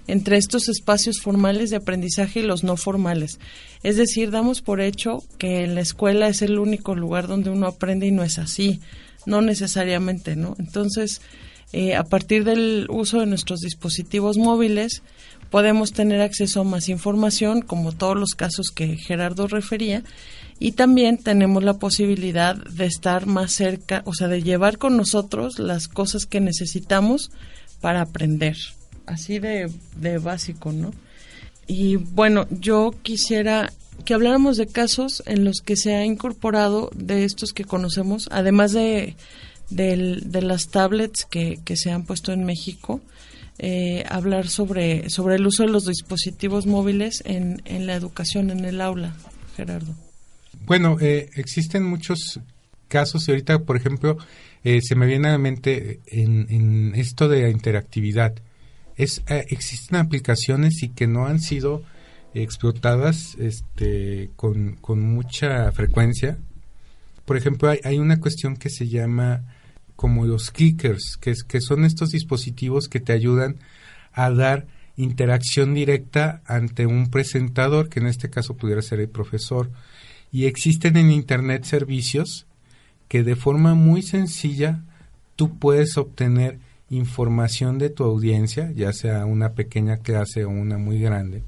entre 0.07 0.37
estos 0.37 0.69
espacios 0.69 1.21
formales 1.21 1.71
de 1.71 1.77
aprendizaje 1.77 2.41
y 2.41 2.43
los 2.43 2.65
no 2.65 2.77
formales. 2.77 3.39
Es 3.83 3.97
decir, 3.97 4.31
damos 4.31 4.61
por 4.61 4.81
hecho 4.81 5.23
que 5.39 5.67
la 5.67 5.81
escuela 5.81 6.29
es 6.29 6.43
el 6.43 6.59
único 6.59 6.95
lugar 6.95 7.27
donde 7.27 7.51
uno 7.51 7.67
aprende 7.67 8.07
y 8.07 8.11
no 8.11 8.23
es 8.23 8.39
así, 8.39 8.81
no 9.27 9.41
necesariamente, 9.41 10.37
¿no? 10.37 10.55
Entonces, 10.59 11.23
eh, 11.73 11.97
a 11.97 12.05
partir 12.05 12.45
del 12.45 12.87
uso 12.91 13.21
de 13.21 13.27
nuestros 13.27 13.61
dispositivos 13.61 14.37
móviles, 14.37 15.03
podemos 15.51 15.93
tener 15.93 16.21
acceso 16.21 16.61
a 16.61 16.65
más 16.65 16.89
información, 16.89 17.63
como 17.63 17.93
todos 17.93 18.17
los 18.17 18.35
casos 18.35 18.71
que 18.75 18.97
Gerardo 18.97 19.47
refería, 19.47 20.03
y 20.61 20.73
también 20.73 21.19
tenemos 21.19 21.65
la 21.65 21.75
posibilidad 21.75 22.57
de 22.57 22.87
estar 22.87 23.27
más 23.27 23.53
cerca, 23.53 24.03
o 24.05 24.15
sea, 24.15 24.29
de 24.29 24.43
llevar 24.43 24.79
con 24.79 24.97
nosotros 24.97 25.59
las 25.59 25.89
cosas 25.89 26.27
que 26.27 26.41
necesitamos 26.41 27.31
para 27.81 28.03
aprender 28.03 28.57
así 29.07 29.39
de, 29.39 29.71
de 29.97 30.19
básico, 30.19 30.73
¿no? 30.73 30.93
Y 31.67 31.97
bueno, 31.97 32.47
yo 32.51 32.95
quisiera 33.03 33.73
que 34.05 34.15
habláramos 34.15 34.57
de 34.57 34.67
casos 34.67 35.23
en 35.27 35.45
los 35.45 35.61
que 35.61 35.77
se 35.77 35.95
ha 35.95 36.05
incorporado 36.05 36.91
de 36.95 37.25
estos 37.25 37.53
que 37.53 37.65
conocemos, 37.65 38.29
además 38.31 38.73
de, 38.73 39.17
de, 39.71 40.43
las 40.43 40.69
tablets 40.69 41.25
que, 41.25 41.59
que, 41.65 41.77
se 41.77 41.91
han 41.91 42.05
puesto 42.05 42.33
en 42.33 42.45
México, 42.45 43.01
eh, 43.59 44.05
hablar 44.09 44.49
sobre, 44.49 45.09
sobre 45.11 45.37
el 45.37 45.47
uso 45.47 45.63
de 45.63 45.71
los 45.71 45.87
dispositivos 45.87 46.67
móviles 46.67 47.23
en, 47.25 47.63
en 47.65 47.87
la 47.87 47.95
educación, 47.95 48.51
en 48.51 48.65
el 48.65 48.81
aula, 48.81 49.15
Gerardo. 49.57 49.95
Bueno, 50.67 50.97
eh, 51.01 51.31
existen 51.37 51.85
muchos 51.85 52.41
casos 52.89 53.27
y 53.29 53.31
ahorita, 53.31 53.61
por 53.61 53.77
ejemplo, 53.77 54.19
eh, 54.65 54.81
se 54.83 54.97
me 54.97 55.07
viene 55.07 55.29
a 55.29 55.33
la 55.33 55.39
mente 55.39 56.01
en, 56.07 56.47
en 56.51 56.95
esto 56.95 57.29
de 57.29 57.43
la 57.43 57.51
interactividad 57.51 58.35
es, 58.97 59.23
eh, 59.29 59.47
existen 59.51 59.97
aplicaciones 59.97 60.83
y 60.83 60.89
que 60.89 61.07
no 61.07 61.27
han 61.27 61.41
sido 61.41 61.83
explotadas 62.35 63.37
este, 63.39 64.31
con, 64.37 64.79
mucha 64.87 65.71
frecuencia. 65.73 66.39
Por 67.25 67.37
ejemplo, 67.37 67.71
hay, 67.71 67.99
una 67.99 68.21
cuestión 68.21 68.57
que 68.57 68.71
se 68.71 68.89
llama 68.89 69.45
como 69.97 70.27
los 70.27 70.51
clickers, 70.51 71.17
que, 71.21 71.31
es, 71.31 71.45
que 71.45 71.61
son 71.61 71.85
estos 71.85 72.11
dispositivos 72.11 72.89
que 72.89 73.01
te 73.01 73.13
ayudan 73.13 73.57
a 74.13 74.31
dar 74.31 74.67
interacción 74.97 75.75
directa 75.75 76.43
ante 76.47 76.87
un 76.87 77.11
presentador, 77.11 77.89
que 77.89 78.01
en 78.01 78.07
este 78.07 78.31
caso 78.31 78.57
pudiera 78.57 78.83
ser 78.83 79.01
el 79.01 79.09
profesor. 79.09 79.71
Y 80.33 80.47
existen 80.47 80.97
en 80.97 81.13
Internet 81.13 81.65
servicios 81.65 82.47
que 83.09 83.23
de 83.23 83.37
forma 83.37 83.75
muy 83.75 84.03
sencilla 84.03 84.83
tú 85.37 85.59
puedes 85.59 85.97
obtener 85.97 86.59
información 86.91 87.79
de 87.79 87.91
tu 87.91 88.05
audiencia, 88.05 88.71
ya 88.73 88.93
sea 88.93 89.27
una 89.27 89.53
pequeña 89.53 89.99
clase 89.99 90.45
o 90.45 90.51
una 90.51 90.79
muy 90.79 91.01
grande, 91.01 91.43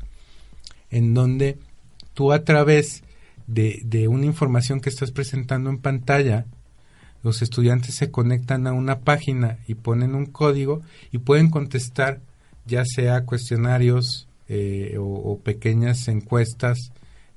en 0.90 1.14
donde 1.14 1.58
tú 2.14 2.32
a 2.32 2.44
través 2.44 3.02
de, 3.46 3.80
de 3.84 4.08
una 4.08 4.26
información 4.26 4.80
que 4.80 4.88
estás 4.88 5.10
presentando 5.10 5.70
en 5.70 5.78
pantalla, 5.78 6.46
los 7.22 7.42
estudiantes 7.42 7.94
se 7.94 8.10
conectan 8.10 8.66
a 8.66 8.72
una 8.72 9.00
página 9.00 9.58
y 9.66 9.74
ponen 9.74 10.14
un 10.14 10.26
código 10.26 10.82
y 11.10 11.18
pueden 11.18 11.50
contestar 11.50 12.20
ya 12.66 12.84
sea 12.84 13.24
cuestionarios 13.24 14.28
eh, 14.48 14.96
o, 14.98 15.40
pequeñas 15.40 16.06
encuestas 16.08 16.92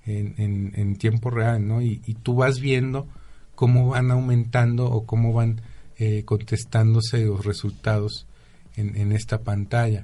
en, 0.05 0.95
tiempo 0.97 1.29
real, 1.29 1.67
¿no? 1.67 1.81
Y, 1.81 1.97
tú 2.23 2.35
vas 2.35 2.59
viendo 2.59 3.07
cómo 3.55 3.89
van 3.89 4.11
aumentando 4.11 4.85
o 4.85 5.05
cómo 5.05 5.33
van 5.33 5.61
eh, 6.01 6.23
contestándose 6.23 7.25
los 7.25 7.45
resultados 7.45 8.25
en, 8.77 9.11
esta 9.11 9.41
pantalla. 9.41 10.01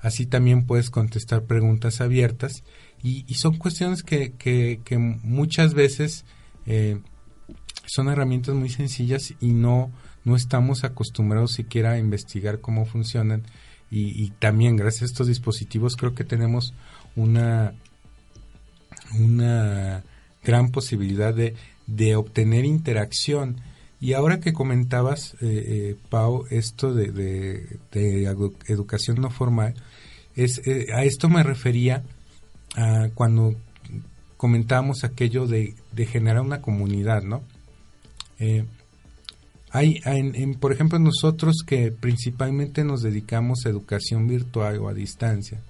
Así 0.00 0.26
también 0.26 0.66
puedes 0.66 0.90
contestar 0.90 1.44
preguntas 1.44 2.00
abiertas 2.00 2.64
y, 3.04 3.22
son 3.34 3.56
cuestiones 3.56 4.02
que, 4.02 4.34
muchas 5.22 5.74
veces 5.74 6.24
eh, 6.66 6.98
son 7.86 8.08
herramientas 8.08 8.56
muy 8.56 8.68
sencillas 8.68 9.32
y 9.40 9.52
no, 9.52 9.92
no 10.24 10.34
estamos 10.34 10.82
acostumbrados 10.82 11.52
siquiera 11.52 11.92
a 11.92 11.98
investigar 11.98 12.60
cómo 12.60 12.84
funcionan 12.84 13.44
y, 13.92 14.30
también 14.40 14.74
gracias 14.74 15.02
a 15.02 15.06
estos 15.06 15.28
dispositivos 15.28 15.94
creo 15.94 16.16
que 16.16 16.24
tenemos 16.24 16.74
una, 17.14 17.74
una 19.16 20.02
gran 20.42 20.70
posibilidad 20.70 21.32
de 21.32 22.16
obtener 22.16 22.64
interacción. 22.64 23.60
Y 24.00 24.12
ahora 24.12 24.40
que 24.40 24.52
comentabas, 24.52 25.34
eh, 25.34 25.36
eh, 25.40 25.96
Pau, 26.08 26.44
esto 26.50 26.94
de, 26.94 27.10
de, 27.12 28.24
educación 28.68 29.20
no 29.20 29.30
formal, 29.30 29.74
es, 30.36 30.60
eh, 30.66 30.86
a 30.94 31.04
esto 31.04 31.28
me 31.28 31.42
refería 31.42 32.04
a 32.76 33.08
cuando 33.14 33.56
comentábamos 34.36 35.02
aquello 35.02 35.46
de, 35.46 35.74
generar 36.06 36.42
una 36.42 36.62
comunidad, 36.62 37.22
¿no? 37.22 37.42
Hay, 39.70 40.00
en, 40.04 40.54
por 40.54 40.72
ejemplo, 40.72 40.98
nosotros 40.98 41.56
que 41.66 41.92
principalmente 41.92 42.84
nos 42.84 43.02
dedicamos 43.02 43.66
a 43.66 43.68
educación 43.68 44.26
virtual 44.26 44.78
o 44.78 44.88
a 44.88 44.94
distancia, 44.94 45.60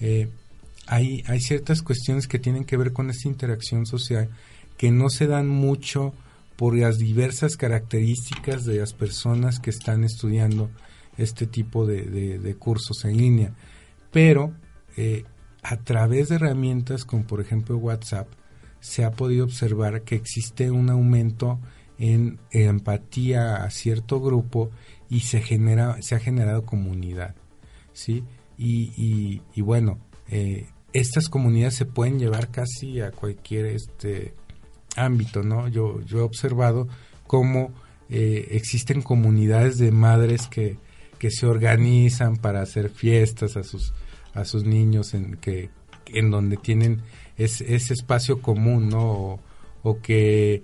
eh, 0.00 0.28
hay, 0.86 1.24
hay 1.26 1.40
ciertas 1.40 1.82
cuestiones 1.82 2.28
que 2.28 2.38
tienen 2.38 2.64
que 2.64 2.76
ver 2.76 2.92
con 2.92 3.10
esta 3.10 3.28
interacción 3.28 3.86
social 3.86 4.28
que 4.76 4.92
no 4.92 5.08
se 5.08 5.26
dan 5.26 5.48
mucho 5.48 6.14
por 6.56 6.76
las 6.76 6.98
diversas 6.98 7.56
características 7.56 8.64
de 8.64 8.78
las 8.78 8.92
personas 8.92 9.60
que 9.60 9.70
están 9.70 10.04
estudiando 10.04 10.70
este 11.18 11.46
tipo 11.46 11.86
de, 11.86 12.56
cursos 12.58 13.04
en 13.04 13.16
línea. 13.16 13.54
Pero 14.10 14.54
eh, 14.96 15.24
a 15.62 15.76
través 15.76 16.28
de 16.28 16.36
herramientas 16.36 17.04
como 17.04 17.24
por 17.24 17.40
ejemplo 17.40 17.76
WhatsApp, 17.76 18.28
se 18.80 19.04
ha 19.04 19.10
podido 19.10 19.44
observar 19.44 20.02
que 20.02 20.14
existe 20.14 20.70
un 20.70 20.90
aumento 20.90 21.58
en 21.98 22.38
empatía 22.50 23.56
a 23.56 23.70
cierto 23.70 24.20
grupo 24.20 24.70
y 25.08 25.20
se 25.20 25.40
genera 25.40 25.96
se 26.02 26.14
ha 26.14 26.18
generado 26.18 26.66
comunidad 26.66 27.34
sí 27.94 28.22
y, 28.58 29.40
bueno 29.60 29.98
eh, 30.28 30.66
estas 30.92 31.28
comunidades 31.28 31.74
se 31.74 31.84
pueden 31.86 32.18
llevar 32.18 32.50
casi 32.50 33.00
a 33.00 33.12
cualquier 33.12 33.66
este 33.66 34.34
ámbito 34.96 35.42
no 35.42 35.68
yo 35.68 36.00
yo 36.02 36.18
he 36.18 36.22
observado 36.22 36.88
cómo 37.26 37.72
eh, 38.08 38.48
existen 38.52 39.02
comunidades 39.02 39.78
de 39.78 39.90
madres 39.90 40.46
que, 40.48 40.78
que 41.18 41.30
se 41.30 41.46
organizan 41.46 42.36
para 42.36 42.62
hacer 42.62 42.90
fiestas 42.90 43.56
a 43.56 43.62
sus 43.62 43.92
a 44.34 44.44
sus 44.44 44.64
niños 44.64 45.14
en 45.14 45.36
que 45.36 45.70
en 46.06 46.30
donde 46.30 46.56
tienen 46.56 47.02
ese 47.36 47.92
espacio 47.92 48.40
común 48.40 48.88
no 48.88 49.40
o 49.82 50.00
que 50.00 50.62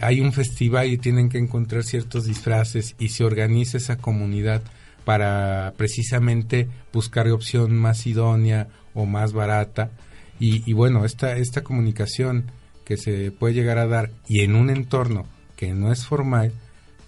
hay 0.00 0.20
un 0.20 0.32
festival 0.32 0.88
y 0.88 0.98
tienen 0.98 1.28
que 1.28 1.38
encontrar 1.38 1.84
ciertos 1.84 2.24
disfraces 2.24 2.94
y 2.98 3.08
se 3.08 3.24
organiza 3.24 3.76
esa 3.76 3.98
comunidad 3.98 4.62
para 5.04 5.74
precisamente 5.76 6.68
buscar 6.92 7.28
opción 7.28 7.76
más 7.76 8.06
idónea 8.06 8.68
o 8.94 9.06
más 9.06 9.32
barata. 9.32 9.90
Y, 10.38 10.72
bueno, 10.72 11.04
esta, 11.04 11.36
esta 11.36 11.62
comunicación 11.62 12.50
que 12.84 12.96
se 12.96 13.30
puede 13.32 13.54
llegar 13.54 13.78
a 13.78 13.86
dar 13.86 14.10
y 14.28 14.40
en 14.40 14.54
un 14.54 14.70
entorno 14.70 15.26
que 15.56 15.72
no 15.72 15.92
es 15.92 16.04
formal, 16.04 16.52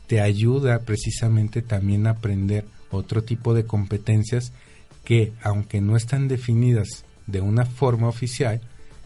te 0.06 0.20
ayuda 0.20 0.80
precisamente 0.80 1.62
también 1.62 2.06
a 2.06 2.10
aprender 2.10 2.64
otro 2.90 3.24
tipo 3.24 3.54
de 3.54 3.64
competencias 3.64 4.52
que, 5.04 5.32
aunque 5.42 5.80
no 5.80 5.96
están 5.96 6.28
definidas 6.28 7.04
de 7.26 7.40
una 7.40 7.64
forma 7.66 8.08
oficial, 8.08 8.60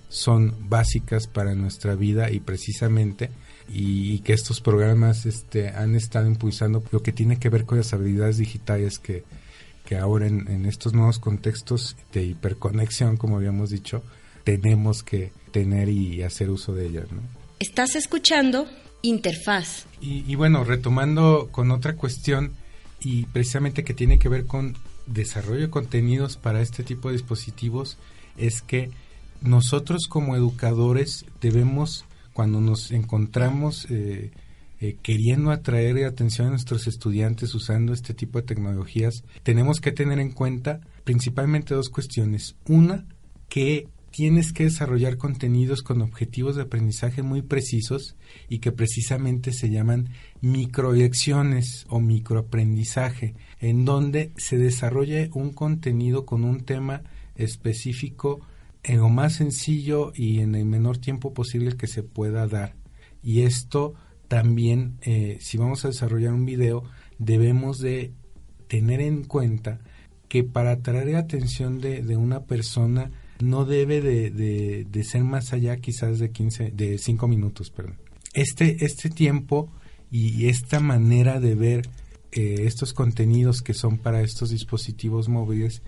son 0.09 0.55
básicas 0.69 1.27
para 1.27 1.55
nuestra 1.55 1.95
vida 1.95 2.31
y 2.31 2.41
precisamente 2.41 3.31
y, 3.69 4.21
que 4.21 4.33
estos 4.33 4.61
programas 4.61 5.27
este, 5.27 5.69
han 5.69 5.95
estado 5.95 6.27
impulsando 6.27 6.83
lo 6.91 7.03
que 7.03 7.13
tiene 7.13 7.39
que 7.39 7.51
ver 7.51 7.65
con 7.65 7.79
las 7.79 7.93
habilidades 7.93 8.39
digitales 8.39 8.99
que, 8.99 9.25
que 9.85 9.97
ahora 9.97 10.27
en, 10.27 10.65
estos 10.67 10.95
nuevos 10.95 11.19
contextos 11.19 11.97
de 12.13 12.25
hiperconexión, 12.25 13.17
como 13.17 13.37
habíamos 13.37 13.71
dicho, 13.71 14.03
tenemos 14.45 15.03
que 15.03 15.33
tener 15.49 15.89
y 15.89 16.23
hacer 16.23 16.51
uso 16.51 16.75
de 16.75 16.87
ellas. 16.87 17.11
¿no? 17.11 17.21
Estás 17.59 17.97
escuchando 17.97 18.69
Interfaz. 19.03 19.87
Y, 20.01 20.25
y 20.31 20.35
bueno, 20.35 20.65
retomando 20.65 21.49
con 21.51 21.71
otra 21.71 21.97
cuestión 21.97 22.53
y 23.01 23.27
precisamente 23.27 23.85
que 23.85 23.95
tiene 23.95 24.19
que 24.19 24.29
ver 24.29 24.47
con 24.47 24.77
desarrollo 25.07 25.63
de 25.63 25.71
contenidos 25.71 26.37
para 26.37 26.61
este 26.61 26.83
tipo 26.83 27.09
de 27.09 27.15
dispositivos, 27.15 27.97
es 28.37 28.63
que 28.63 28.91
nosotros 29.41 30.07
como 30.09 30.37
educadores 30.37 31.25
debemos 31.41 32.05
cuando 32.33 32.61
nos 32.61 32.93
encontramos 32.93 33.87
eh, 33.91 34.31
eh, 34.81 34.97
queriendo 35.03 35.51
atraer 35.51 36.05
atención 36.05 36.47
a 36.47 36.51
nuestros 36.51 36.87
estudiantes 36.87 37.53
usando 37.55 37.93
este 37.93 38.15
tipo 38.15 38.39
de 38.39 38.47
tecnologías, 38.47 39.25
tenemos 39.43 39.81
que 39.81 39.91
tener 39.91 40.21
en 40.21 40.31
cuenta 40.31 40.81
principalmente 41.03 41.75
dos 41.75 41.89
cuestiones. 41.89 42.55
Una, 42.69 43.07
que 43.49 43.89
tienes 44.19 44.53
que 44.53 44.65
desarrollar 44.65 45.17
contenidos 45.17 45.85
con 45.85 46.03
objetivos 46.03 46.57
de 46.57 46.63
aprendizaje 46.63 47.23
muy 47.23 47.41
precisos 47.41 48.17
y 48.49 48.59
que 48.59 48.73
precisamente 48.73 49.53
se 49.53 49.71
llaman 49.71 50.09
microlecciones 50.41 51.87
o 51.89 52.01
microaprendizaje, 52.01 53.37
en 53.61 53.85
donde 53.85 54.33
se 54.37 54.59
desarrolle 54.59 55.31
un 55.35 55.53
contenido 55.53 56.27
con 56.27 56.43
un 56.43 56.65
tema 56.65 57.05
específico 57.37 58.41
en 58.83 58.97
lo 58.97 59.09
más 59.09 59.35
sencillo 59.35 60.11
y 60.17 60.41
en 60.41 60.57
el 60.57 60.65
menor 60.65 60.99
tiempo 60.99 61.33
posible 61.33 61.77
que 61.77 61.87
se 61.87 62.03
pueda 62.03 62.49
dar. 62.49 62.75
Y 63.23 63.43
esto 63.43 63.95
también, 64.27 64.99
eh, 65.03 65.39
si 65.41 65.59
vamos 65.59 65.85
a 65.85 65.89
desarrollar 65.91 66.33
un 66.33 66.45
video, 66.45 66.83
debemos 67.21 67.79
de 67.79 68.15
tener 68.67 69.01
en 69.01 69.23
cuenta 69.23 69.79
que 70.27 70.43
para 70.43 70.73
atraer 70.73 71.07
la 71.07 71.21
atención 71.21 71.81
de 71.81 72.17
una 72.17 72.47
persona 72.47 73.13
no 73.41 73.65
debe 73.65 74.01
de, 74.01 74.85
de, 74.85 75.05
ser 75.05 75.25
más 75.25 75.53
allá 75.53 75.77
quizás 75.77 76.19
de 76.19 76.31
15, 76.31 76.71
de 76.71 76.99
5 76.99 77.29
minutos, 77.29 77.71
perdón. 77.71 77.97
Este, 78.35 78.85
este 78.85 79.11
tiempo 79.11 79.71
y 80.11 80.47
esta 80.49 80.81
manera 80.81 81.41
de 81.41 81.55
ver 81.55 81.89
eh, 82.33 82.65
estos 82.67 82.93
contenidos 82.93 83.63
que 83.63 83.75
son 83.75 83.99
para 83.99 84.23
estos 84.23 84.51
dispositivos 84.51 85.29
móviles 85.29 85.83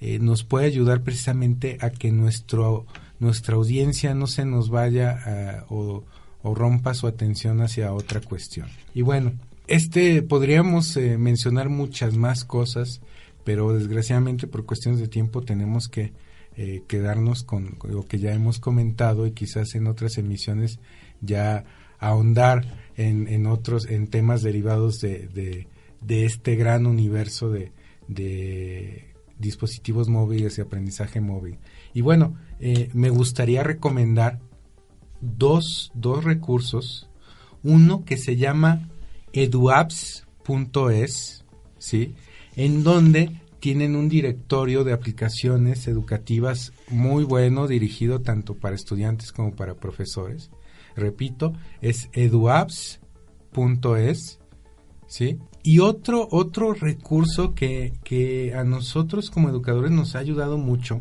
eh, 0.00 0.18
nos 0.18 0.44
puede 0.44 0.66
ayudar 0.66 1.02
precisamente 1.02 1.78
a 1.80 1.90
que 1.90 2.10
nuestro, 2.10 2.86
nuestra 3.20 3.56
audiencia 3.56 4.14
no 4.14 4.26
se 4.26 4.44
nos 4.44 4.68
vaya 4.68 5.64
o, 5.68 6.04
rompa 6.42 6.92
su 6.92 7.06
atención 7.06 7.62
hacia 7.62 7.94
otra 7.94 8.20
cuestión. 8.20 8.68
Y 8.94 9.00
bueno, 9.00 9.32
este 9.66 10.20
podríamos 10.20 10.94
eh, 10.96 11.16
mencionar 11.16 11.70
muchas 11.70 12.16
más 12.16 12.44
cosas, 12.44 13.00
pero 13.44 13.72
desgraciadamente 13.72 14.46
por 14.46 14.66
cuestiones 14.66 15.00
de 15.00 15.08
tiempo 15.08 15.40
tenemos 15.40 15.88
que 15.88 16.12
eh, 16.56 16.82
quedarnos 16.86 17.42
con 17.42 17.78
lo 17.84 18.06
que 18.06 18.18
ya 18.18 18.32
hemos 18.32 18.60
comentado 18.60 19.26
y 19.26 19.32
quizás 19.32 19.74
en 19.74 19.86
otras 19.86 20.18
emisiones 20.18 20.78
ya 21.20 21.64
ahondar 21.98 22.64
en, 22.96 23.28
en 23.28 23.46
otros 23.46 23.86
en 23.86 24.06
temas 24.08 24.42
derivados 24.42 25.00
de, 25.00 25.66
de, 26.00 26.24
este 26.24 26.54
gran 26.54 26.86
universo 26.86 27.50
de, 27.50 27.72
dispositivos 29.38 30.08
móviles 30.08 30.58
y 30.58 30.60
aprendizaje 30.60 31.20
móvil. 31.20 31.58
Y 31.92 32.02
bueno, 32.02 32.36
eh, 32.60 32.88
me 32.92 33.10
gustaría 33.10 33.62
recomendar 33.62 34.38
dos, 35.20 35.90
dos 35.94 36.22
recursos. 36.22 37.08
Uno 37.62 38.04
que 38.04 38.16
se 38.16 38.36
llama 38.36 38.90
eduapps.es, 39.32 40.24
¿sí? 41.78 42.14
En 42.56 42.84
donde 42.84 43.40
tienen 43.64 43.96
un 43.96 44.10
directorio 44.10 44.84
de 44.84 44.92
aplicaciones 44.92 45.88
educativas 45.88 46.74
muy 46.90 47.24
bueno, 47.24 47.66
dirigido 47.66 48.20
tanto 48.20 48.52
para 48.58 48.76
estudiantes 48.76 49.32
como 49.32 49.56
para 49.56 49.72
profesores. 49.72 50.50
Repito, 50.94 51.54
es 51.80 52.10
eduapps.es, 52.12 53.00
¿sí? 55.06 55.38
Y 55.62 55.78
otro, 55.78 56.28
otro 56.30 56.74
recurso 56.74 57.54
que, 57.54 57.94
que 58.04 58.54
a 58.54 58.64
nosotros 58.64 59.30
como 59.30 59.48
educadores 59.48 59.92
nos 59.92 60.14
ha 60.14 60.18
ayudado 60.18 60.58
mucho 60.58 61.00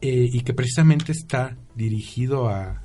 eh, 0.00 0.28
y 0.32 0.42
que 0.42 0.54
precisamente 0.54 1.10
está 1.10 1.56
dirigido 1.74 2.48
a, 2.48 2.84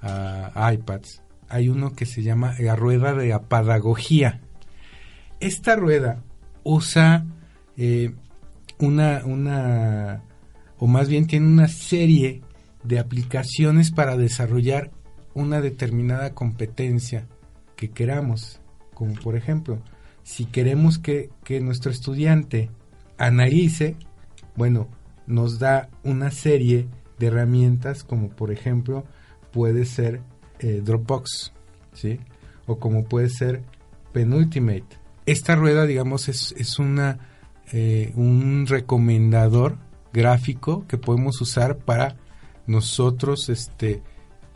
a, 0.00 0.72
iPads, 0.72 1.24
hay 1.48 1.68
uno 1.70 1.92
que 1.92 2.06
se 2.06 2.22
llama 2.22 2.54
la 2.60 2.76
rueda 2.76 3.14
de 3.14 3.32
apedagogía. 3.32 4.42
Esta 5.40 5.74
rueda 5.74 6.22
usa 6.62 7.26
eh, 7.76 8.14
una, 8.84 9.22
una, 9.24 10.22
o 10.78 10.86
más 10.86 11.08
bien 11.08 11.26
tiene 11.26 11.46
una 11.46 11.68
serie 11.68 12.42
de 12.82 12.98
aplicaciones 12.98 13.90
para 13.90 14.16
desarrollar 14.16 14.90
una 15.34 15.60
determinada 15.60 16.34
competencia 16.34 17.26
que 17.76 17.90
queramos, 17.90 18.60
como 18.94 19.14
por 19.14 19.36
ejemplo, 19.36 19.82
si 20.22 20.46
queremos 20.46 20.98
que, 20.98 21.30
nuestro 21.60 21.90
estudiante 21.90 22.70
analice, 23.18 23.96
bueno, 24.56 24.88
nos 25.26 25.58
da 25.58 25.90
una 26.02 26.30
serie 26.30 26.88
de 27.18 27.26
herramientas 27.26 28.04
como 28.04 28.28
por 28.28 28.50
ejemplo 28.50 29.04
puede 29.52 29.84
ser 29.84 30.20
eh, 30.58 30.82
Dropbox, 30.84 31.52
¿sí? 31.92 32.20
O 32.66 32.78
como 32.78 33.04
puede 33.04 33.28
ser 33.28 33.62
Penultimate. 34.12 34.98
Esta 35.26 35.56
rueda, 35.56 35.86
digamos, 35.86 36.28
es, 36.28 36.54
es 36.56 36.78
una, 36.78 37.18
eh, 37.72 38.12
un 38.14 38.66
recomendador 38.66 39.76
gráfico 40.12 40.84
que 40.86 40.98
podemos 40.98 41.40
usar 41.40 41.78
para 41.78 42.16
nosotros 42.66 43.48
este, 43.48 44.02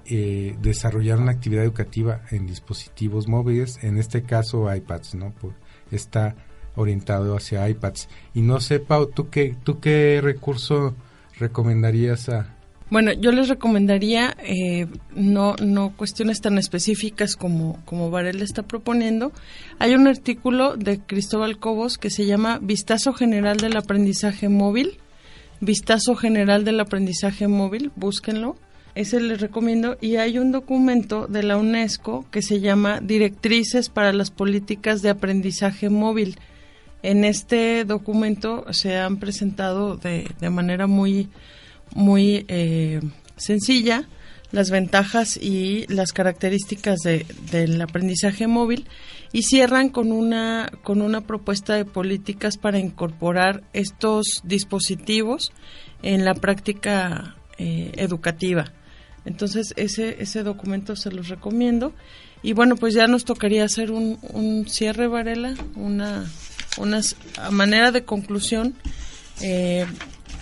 eh, 0.07 0.57
desarrollar 0.61 1.19
una 1.19 1.33
actividad 1.33 1.65
educativa 1.65 2.23
en 2.31 2.47
dispositivos 2.47 3.29
móviles, 3.29 3.83
en 3.83 3.99
este 3.99 4.23
caso 4.23 4.73
iPads, 4.75 5.15
¿no? 5.15 5.35
está 5.91 6.37
orientado 6.77 7.37
hacia 7.37 7.69
iPads. 7.69 8.09
Y 8.35 8.43
no 8.43 8.61
sé, 8.61 8.81
Pau, 8.81 9.07
¿tú 9.07 9.31
qué, 9.31 9.57
tú 9.65 9.81
qué 9.81 10.21
recurso 10.23 10.95
recomendarías 11.39 12.29
a, 12.29 12.58
bueno, 12.91 13.13
yo 13.13 13.33
les 13.33 13.49
recomendaría 13.49 14.35
eh, 14.43 14.87
no, 15.15 15.55
no 15.57 15.95
cuestiones 15.95 16.41
tan 16.41 16.57
específicas 16.57 17.37
como, 17.37 17.79
como 17.85 18.11
Varela 18.11 18.45
está 18.45 18.63
proponiendo. 18.63 19.33
Hay 19.79 19.95
un 19.95 20.07
artículo 20.07 20.77
de 20.77 20.99
Cristóbal 20.99 21.59
Cobos 21.59 21.99
que 21.99 22.09
se 22.09 22.25
llama 22.25 22.59
Vistazo 22.63 23.13
General 23.13 23.59
del 23.59 23.77
Aprendizaje 23.77 24.49
Móvil. 24.49 24.99
Vistazo 25.61 26.15
General 26.15 26.65
del 26.65 26.81
Aprendizaje 26.81 27.47
Móvil, 27.47 27.93
búsquenlo. 27.95 28.57
Ese 28.95 29.21
les 29.21 29.41
recomiendo. 29.41 29.99
Y 30.01 30.17
hay 30.17 30.39
un 30.39 30.51
documento 30.51 31.27
de 31.27 31.43
la 31.43 31.59
UNESCO 31.59 32.25
que 32.31 32.41
se 32.41 32.61
llama 32.61 33.01
Directrices 33.03 33.91
para 33.91 34.15
las 34.15 34.31
Políticas 34.31 35.03
de 35.03 35.11
Aprendizaje 35.11 35.91
Móvil. 35.91 36.39
En 37.03 37.25
este 37.25 37.85
documento 37.85 38.65
se 38.73 38.97
han 38.97 39.19
presentado 39.19 39.97
de, 39.97 40.27
de 40.41 40.51
manera 40.51 40.87
muy 40.87 41.29
muy 41.95 42.45
eh, 42.49 43.01
sencilla 43.37 44.09
las 44.51 44.71
ventajas 44.71 45.37
y 45.37 45.87
las 45.89 46.13
características 46.13 47.01
de, 47.01 47.27
del 47.51 47.81
aprendizaje 47.81 48.47
móvil 48.47 48.87
y 49.33 49.43
cierran 49.43 49.91
con 49.91 50.11
una 50.11 50.71
con 50.83 51.03
una 51.03 51.21
propuesta 51.21 51.75
de 51.75 51.85
políticas 51.85 52.57
para 52.57 52.79
incorporar 52.79 53.63
estos 53.75 54.41
dispositivos 54.45 55.53
en 56.03 56.25
la 56.25 56.35
práctica 56.35 57.37
eh, 57.59 57.93
educativa. 57.97 58.73
Entonces 59.27 59.75
ese 59.77 60.23
ese 60.23 60.43
documento 60.43 60.97
se 60.97 61.13
los 61.13 61.29
recomiendo 61.29 61.93
y 62.43 62.55
bueno 62.55 62.77
pues 62.77 62.95
ya 62.95 63.07
nos 63.07 63.25
tocaría 63.25 63.65
hacer 63.65 63.91
un, 63.91 64.19
un 64.33 64.67
cierre 64.67 65.09
Varela 65.09 65.55
una 65.75 66.25
una 66.79 67.01
manera 67.51 67.91
de 67.93 68.05
conclusión 68.05 68.75
eh, 69.43 69.87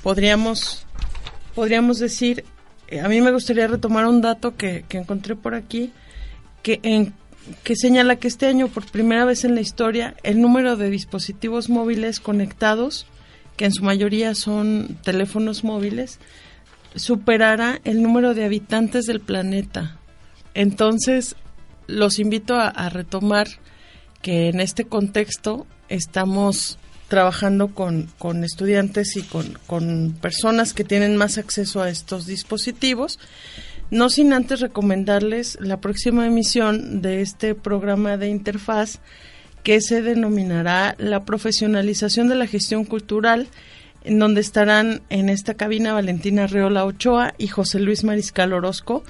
podríamos 0.02 0.85
podríamos 1.56 1.98
decir, 1.98 2.44
eh, 2.86 3.00
a 3.00 3.08
mí 3.08 3.20
me 3.22 3.32
gustaría 3.32 3.66
retomar 3.66 4.06
un 4.06 4.20
dato 4.20 4.56
que, 4.56 4.84
encontré 4.90 5.34
por 5.34 5.54
aquí, 5.54 5.90
que, 6.62 6.80
en, 6.82 7.14
que 7.64 7.74
señala 7.74 8.16
que 8.16 8.28
este 8.28 8.46
año, 8.46 8.68
por 8.68 8.84
primera 8.84 9.24
vez 9.24 9.42
en 9.44 9.54
la 9.54 9.62
historia, 9.62 10.14
el 10.22 10.42
número 10.42 10.76
de 10.76 10.90
dispositivos 10.90 11.70
móviles 11.70 12.20
conectados, 12.20 13.06
que 13.56 13.64
en 13.64 13.72
su 13.72 13.82
mayoría 13.82 14.34
son 14.34 14.98
teléfonos 15.02 15.64
móviles, 15.64 16.20
superará 16.94 17.80
el 17.84 18.02
número 18.02 18.34
de 18.34 18.44
habitantes 18.44 19.06
del 19.06 19.20
planeta. 19.20 19.98
Entonces, 20.52 21.36
los 21.86 22.18
invito 22.18 22.56
a 22.56 22.88
retomar 22.90 23.48
que 24.20 24.48
en 24.48 24.60
este 24.60 24.84
contexto 24.84 25.66
estamos 25.88 26.78
trabajando 27.08 27.68
con, 27.68 28.08
con 28.18 28.44
estudiantes 28.44 29.16
y 29.16 29.22
con, 29.22 29.58
con, 29.66 30.16
personas 30.20 30.74
que 30.74 30.84
tienen 30.84 31.16
más 31.16 31.38
acceso 31.38 31.82
a 31.82 31.88
estos 31.88 32.26
dispositivos. 32.26 33.18
No 33.90 34.08
sin 34.08 34.32
antes 34.32 34.60
recomendarles 34.60 35.58
la 35.60 35.80
próxima 35.80 36.26
emisión 36.26 37.02
de 37.02 37.20
este 37.20 37.54
programa 37.54 38.16
de 38.16 38.28
interfaz 38.28 38.98
que 39.62 39.80
se 39.80 40.02
denominará 40.02 40.96
la 40.98 41.24
profesionalización 41.24 42.28
de 42.28 42.34
la 42.34 42.46
gestión 42.46 42.84
cultural, 42.84 43.48
en 44.04 44.18
donde 44.18 44.40
estarán 44.40 45.02
en 45.08 45.28
esta 45.28 45.54
cabina 45.54 45.92
Valentina 45.92 46.46
Reola 46.46 46.84
Ochoa 46.84 47.34
y 47.38 47.48
José 47.48 47.80
Luis 47.80 48.04
Mariscal 48.04 48.52
Orozco, 48.52 49.04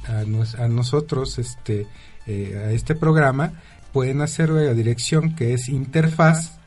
a, 0.09 0.25
nosotros, 0.69 1.39
este, 1.39 1.87
eh, 2.27 2.63
a 2.67 2.73
este 2.73 2.95
programa, 2.95 3.53
pueden 3.93 4.21
hacerlo 4.21 4.59
a 4.59 4.63
la 4.63 4.75
dirección 4.75 5.35
que 5.37 5.55
es 5.55 5.69
interfaz 5.69 6.59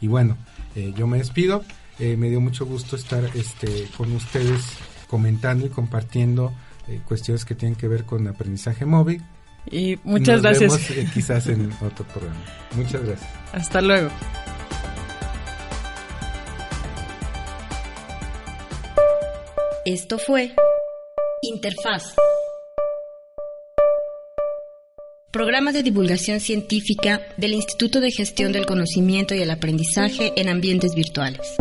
Y 0.00 0.08
bueno, 0.08 0.36
eh, 0.74 0.92
yo 0.96 1.06
me 1.06 1.18
despido. 1.18 1.62
Eh, 2.02 2.16
me 2.16 2.28
dio 2.28 2.40
mucho 2.40 2.66
gusto 2.66 2.96
estar 2.96 3.22
este, 3.36 3.86
con 3.96 4.10
ustedes 4.10 4.60
comentando 5.06 5.66
y 5.66 5.68
compartiendo 5.68 6.52
eh, 6.88 7.00
cuestiones 7.06 7.44
que 7.44 7.54
tienen 7.54 7.76
que 7.76 7.86
ver 7.86 8.02
con 8.02 8.26
aprendizaje 8.26 8.84
móvil. 8.84 9.22
Y 9.70 9.96
muchas 10.02 10.42
gracias. 10.42 10.72
Vemos, 10.72 10.90
eh, 10.90 11.08
quizás 11.14 11.46
en 11.46 11.72
otro 11.80 12.04
programa. 12.06 12.40
Muchas 12.74 13.04
gracias. 13.04 13.30
Hasta 13.52 13.80
luego. 13.80 14.10
Esto 19.84 20.18
fue 20.18 20.56
Interfaz. 21.42 22.16
Programa 25.30 25.70
de 25.70 25.84
divulgación 25.84 26.40
científica 26.40 27.20
del 27.36 27.52
Instituto 27.52 28.00
de 28.00 28.10
Gestión 28.10 28.50
del 28.50 28.66
Conocimiento 28.66 29.36
y 29.36 29.40
el 29.42 29.52
Aprendizaje 29.52 30.32
en 30.34 30.48
Ambientes 30.48 30.96
Virtuales. 30.96 31.56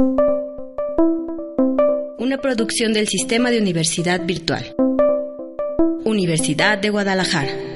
Una 2.32 2.42
producción 2.42 2.94
del 2.94 3.10
Sistema 3.10 3.52
de 3.52 3.60
Universidad 3.60 4.26
Virtual. 4.26 4.74
Universidad 6.06 6.78
de 6.78 6.90
Guadalajara. 6.90 7.71